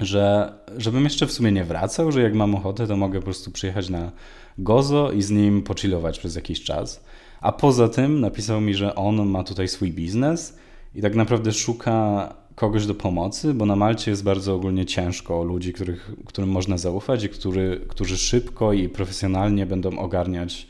że 0.01 0.53
żebym 0.77 1.05
jeszcze 1.05 1.27
w 1.27 1.33
sumie 1.33 1.53
nie 1.53 1.65
wracał, 1.65 2.13
że 2.13 2.23
jak 2.23 2.35
mam 2.35 2.55
ochotę, 2.55 2.87
to 2.87 2.97
mogę 2.97 3.19
po 3.19 3.25
prostu 3.25 3.51
przyjechać 3.51 3.89
na 3.89 4.13
Gozo 4.59 5.13
i 5.13 5.23
z 5.23 5.31
nim 5.31 5.63
pochillować 5.63 6.19
przez 6.19 6.37
jakiś 6.37 6.63
czas. 6.63 7.05
A 7.41 7.53
poza 7.53 7.89
tym 7.89 8.21
napisał 8.21 8.61
mi, 8.61 8.75
że 8.75 8.95
on 8.95 9.29
ma 9.29 9.45
tutaj 9.45 9.69
swój 9.69 9.93
biznes 9.93 10.59
i 10.95 11.03
tak 11.03 11.15
naprawdę 11.15 11.53
szuka 11.53 12.35
kogoś 12.55 12.87
do 12.87 12.95
pomocy, 12.95 13.55
bo 13.55 13.67
na 13.67 13.77
Malcie 13.77 14.11
jest 14.11 14.25
bardzo 14.25 14.55
ogólnie 14.55 14.87
ciężko 14.87 15.41
o 15.41 15.45
ludzi, 15.45 15.73
których, 15.73 16.11
którym 16.27 16.51
można 16.51 16.79
zaufać 16.79 17.25
i 17.25 17.29
który, 17.29 17.81
którzy 17.89 18.17
szybko 18.17 18.73
i 18.73 18.89
profesjonalnie 18.89 19.67
będą 19.67 19.99
ogarniać 19.99 20.67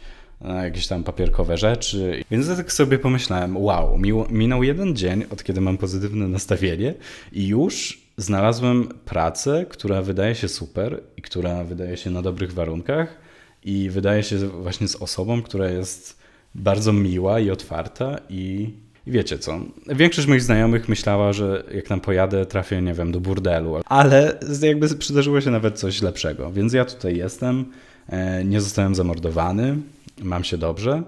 jakieś 0.62 0.86
tam 0.86 1.04
papierkowe 1.04 1.58
rzeczy. 1.58 2.24
Więc 2.30 2.48
ja 2.48 2.56
tak 2.56 2.72
sobie 2.72 2.98
pomyślałem, 2.98 3.56
wow, 3.56 3.98
minął 4.30 4.62
jeden 4.62 4.96
dzień, 4.96 5.24
od 5.30 5.44
kiedy 5.44 5.60
mam 5.60 5.78
pozytywne 5.78 6.28
nastawienie 6.28 6.94
i 7.32 7.46
już 7.46 8.02
znalazłem 8.16 8.88
pracę, 9.04 9.66
która 9.68 10.02
wydaje 10.02 10.34
się 10.34 10.48
super 10.48 11.02
i 11.16 11.22
która 11.22 11.64
wydaje 11.64 11.96
się 11.96 12.10
na 12.10 12.22
dobrych 12.22 12.52
warunkach 12.52 13.16
i 13.64 13.90
wydaje 13.90 14.22
się 14.22 14.38
właśnie 14.48 14.88
z 14.88 14.96
osobą, 14.96 15.42
która 15.42 15.70
jest 15.70 16.18
bardzo 16.54 16.92
miła 16.92 17.40
i 17.40 17.50
otwarta 17.50 18.16
i 18.28 18.70
i 19.06 19.10
wiecie 19.10 19.38
co, 19.38 19.60
większość 19.86 20.28
moich 20.28 20.42
znajomych 20.42 20.88
myślała, 20.88 21.32
że 21.32 21.64
jak 21.74 21.88
tam 21.88 22.00
pojadę, 22.00 22.46
trafię, 22.46 22.82
nie 22.82 22.94
wiem, 22.94 23.12
do 23.12 23.20
burdelu, 23.20 23.80
ale 23.84 24.38
jakby 24.62 24.88
przydarzyło 24.88 25.40
się 25.40 25.50
nawet 25.50 25.78
coś 25.78 26.02
lepszego. 26.02 26.52
Więc 26.52 26.72
ja 26.72 26.84
tutaj 26.84 27.16
jestem, 27.16 27.64
e, 28.08 28.44
nie 28.44 28.60
zostałem 28.60 28.94
zamordowany, 28.94 29.76
mam 30.22 30.44
się 30.44 30.58
dobrze. 30.58 31.02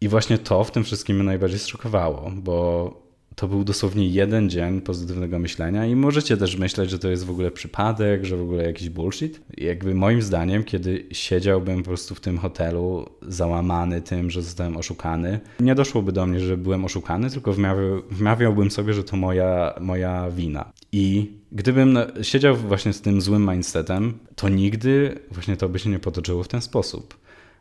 I 0.00 0.08
właśnie 0.08 0.38
to 0.38 0.64
w 0.64 0.70
tym 0.70 0.84
wszystkim 0.84 1.16
mnie 1.16 1.24
najbardziej 1.24 1.58
zszokowało, 1.58 2.32
bo 2.34 3.09
to 3.40 3.48
był 3.48 3.64
dosłownie 3.64 4.08
jeden 4.08 4.50
dzień 4.50 4.80
pozytywnego 4.80 5.38
myślenia 5.38 5.86
i 5.86 5.96
możecie 5.96 6.36
też 6.36 6.56
myśleć, 6.56 6.90
że 6.90 6.98
to 6.98 7.10
jest 7.10 7.24
w 7.24 7.30
ogóle 7.30 7.50
przypadek, 7.50 8.24
że 8.24 8.36
w 8.36 8.42
ogóle 8.42 8.64
jakiś 8.64 8.88
bullshit. 8.88 9.40
I 9.56 9.64
jakby 9.64 9.94
moim 9.94 10.22
zdaniem, 10.22 10.64
kiedy 10.64 11.06
siedziałbym 11.12 11.82
po 11.82 11.88
prostu 11.88 12.14
w 12.14 12.20
tym 12.20 12.38
hotelu 12.38 13.06
załamany 13.22 14.00
tym, 14.00 14.30
że 14.30 14.42
zostałem 14.42 14.76
oszukany, 14.76 15.40
nie 15.60 15.74
doszłoby 15.74 16.12
do 16.12 16.26
mnie, 16.26 16.40
że 16.40 16.56
byłem 16.56 16.84
oszukany, 16.84 17.30
tylko 17.30 17.52
wmawiał, 17.52 18.02
wmawiałbym 18.10 18.70
sobie, 18.70 18.94
że 18.94 19.04
to 19.04 19.16
moja, 19.16 19.74
moja 19.80 20.30
wina. 20.30 20.72
I 20.92 21.30
gdybym 21.52 21.98
siedział 22.22 22.56
właśnie 22.56 22.92
z 22.92 23.00
tym 23.00 23.20
złym 23.20 23.50
mindsetem, 23.50 24.18
to 24.36 24.48
nigdy 24.48 25.18
właśnie 25.30 25.56
to 25.56 25.68
by 25.68 25.78
się 25.78 25.90
nie 25.90 25.98
potoczyło 25.98 26.42
w 26.42 26.48
ten 26.48 26.60
sposób. 26.60 27.16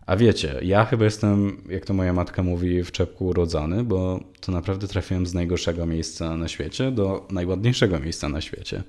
A 0.10 0.16
wiecie, 0.16 0.60
ja 0.62 0.86
chyba 0.86 1.06
jestem, 1.06 1.58
jak 1.70 1.86
to 1.86 1.94
moja 1.94 2.14
matka 2.14 2.44
mówi, 2.44 2.84
w 2.84 2.92
czepku 2.92 3.26
urodzony, 3.26 3.84
bo 3.84 4.24
to 4.40 4.52
naprawdę 4.52 4.88
trafiłem 4.88 5.26
z 5.26 5.34
najgorszego 5.34 5.86
miejsca 5.86 6.38
na 6.38 6.48
świecie 6.48 6.92
do 6.92 7.28
najładniejszego 7.32 8.00
miejsca 8.00 8.30
na 8.30 8.42
świecie. 8.42 8.84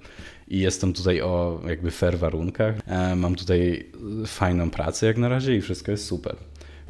I 0.48 0.58
jestem 0.58 0.92
tutaj 0.92 1.20
o 1.20 1.60
jakby 1.68 1.90
fair 1.90 2.18
warunkach. 2.18 2.74
E, 2.86 3.16
mam 3.16 3.34
tutaj 3.34 3.86
fajną 4.26 4.70
pracę 4.70 5.06
jak 5.06 5.16
na 5.16 5.28
razie 5.28 5.56
i 5.56 5.60
wszystko 5.60 5.90
jest 5.90 6.06
super. 6.06 6.36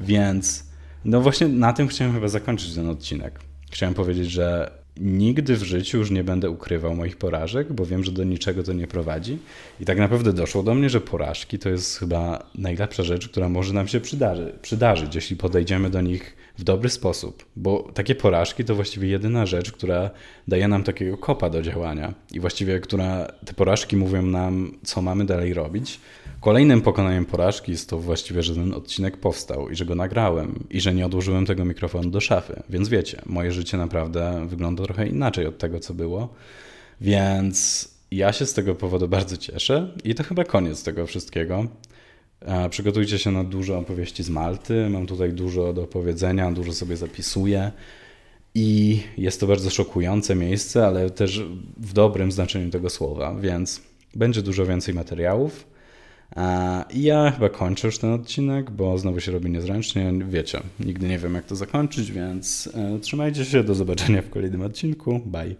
Więc 0.00 0.66
no 1.04 1.20
właśnie 1.20 1.48
na 1.48 1.72
tym 1.72 1.88
chciałem 1.88 2.14
chyba 2.14 2.28
zakończyć 2.28 2.74
ten 2.74 2.88
odcinek. 2.88 3.40
Chciałem 3.70 3.94
powiedzieć, 3.94 4.30
że 4.30 4.79
nigdy 4.96 5.56
w 5.56 5.62
życiu 5.62 5.98
już 5.98 6.10
nie 6.10 6.24
będę 6.24 6.50
ukrywał 6.50 6.94
moich 6.94 7.16
porażek, 7.16 7.72
bo 7.72 7.86
wiem, 7.86 8.04
że 8.04 8.12
do 8.12 8.24
niczego 8.24 8.62
to 8.62 8.72
nie 8.72 8.86
prowadzi. 8.86 9.38
I 9.80 9.84
tak 9.84 9.98
naprawdę 9.98 10.32
doszło 10.32 10.62
do 10.62 10.74
mnie, 10.74 10.90
że 10.90 11.00
porażki 11.00 11.58
to 11.58 11.68
jest 11.68 11.98
chyba 11.98 12.50
najlepsza 12.54 13.02
rzecz, 13.02 13.28
która 13.28 13.48
może 13.48 13.74
nam 13.74 13.88
się 13.88 14.00
przydarzy, 14.00 14.52
przydarzyć, 14.62 15.14
jeśli 15.14 15.36
podejdziemy 15.36 15.90
do 15.90 16.00
nich 16.00 16.36
w 16.60 16.64
dobry 16.64 16.90
sposób. 16.90 17.44
Bo 17.56 17.90
takie 17.94 18.14
porażki 18.14 18.64
to 18.64 18.74
właściwie 18.74 19.08
jedyna 19.08 19.46
rzecz, 19.46 19.72
która 19.72 20.10
daje 20.48 20.68
nam 20.68 20.84
takiego 20.84 21.16
kopa 21.16 21.50
do 21.50 21.62
działania 21.62 22.14
i 22.32 22.40
właściwie, 22.40 22.80
która 22.80 23.26
te 23.44 23.52
porażki 23.54 23.96
mówią 23.96 24.22
nam, 24.22 24.72
co 24.82 25.02
mamy 25.02 25.24
dalej 25.24 25.54
robić, 25.54 26.00
Kolejnym 26.40 26.80
pokonaniem 26.80 27.24
porażki 27.24 27.72
jest 27.72 27.90
to 27.90 27.98
właściwie, 27.98 28.42
że 28.42 28.54
ten 28.54 28.74
odcinek 28.74 29.16
powstał 29.16 29.70
i 29.70 29.76
że 29.76 29.84
go 29.84 29.94
nagrałem 29.94 30.64
i 30.70 30.80
że 30.80 30.94
nie 30.94 31.06
odłożyłem 31.06 31.46
tego 31.46 31.64
mikrofonu 31.64 32.10
do 32.10 32.20
szafy. 32.20 32.62
Więc 32.70 32.88
wiecie, 32.88 33.22
moje 33.26 33.52
życie 33.52 33.76
naprawdę 33.76 34.46
wygląda 34.48 34.84
trochę 34.84 35.08
inaczej 35.08 35.46
od 35.46 35.58
tego, 35.58 35.80
co 35.80 35.94
było. 35.94 36.28
Więc 37.00 37.88
ja 38.10 38.32
się 38.32 38.46
z 38.46 38.54
tego 38.54 38.74
powodu 38.74 39.08
bardzo 39.08 39.36
cieszę 39.36 39.94
i 40.04 40.14
to 40.14 40.24
chyba 40.24 40.44
koniec 40.44 40.82
tego 40.82 41.06
wszystkiego. 41.06 41.66
Przygotujcie 42.70 43.18
się 43.18 43.30
na 43.30 43.44
dużo 43.44 43.78
opowieści 43.78 44.22
z 44.22 44.30
Malty. 44.30 44.90
Mam 44.90 45.06
tutaj 45.06 45.32
dużo 45.32 45.72
do 45.72 45.82
opowiedzenia, 45.82 46.52
dużo 46.52 46.72
sobie 46.72 46.96
zapisuję. 46.96 47.72
I 48.54 49.00
jest 49.18 49.40
to 49.40 49.46
bardzo 49.46 49.70
szokujące 49.70 50.34
miejsce, 50.34 50.86
ale 50.86 51.10
też 51.10 51.44
w 51.76 51.92
dobrym 51.92 52.32
znaczeniu 52.32 52.70
tego 52.70 52.90
słowa, 52.90 53.34
więc 53.40 53.80
będzie 54.14 54.42
dużo 54.42 54.66
więcej 54.66 54.94
materiałów. 54.94 55.66
I 56.90 57.02
ja 57.02 57.30
chyba 57.30 57.48
kończę 57.48 57.88
już 57.88 57.98
ten 57.98 58.12
odcinek, 58.12 58.70
bo 58.70 58.98
znowu 58.98 59.20
się 59.20 59.32
robi 59.32 59.50
niezręcznie. 59.50 60.12
Wiecie, 60.28 60.60
nigdy 60.80 61.08
nie 61.08 61.18
wiem 61.18 61.34
jak 61.34 61.44
to 61.44 61.56
zakończyć, 61.56 62.12
więc 62.12 62.70
e, 62.74 62.98
trzymajcie 62.98 63.44
się. 63.44 63.64
Do 63.64 63.74
zobaczenia 63.74 64.22
w 64.22 64.30
kolejnym 64.30 64.62
odcinku. 64.62 65.20
Bye. 65.26 65.48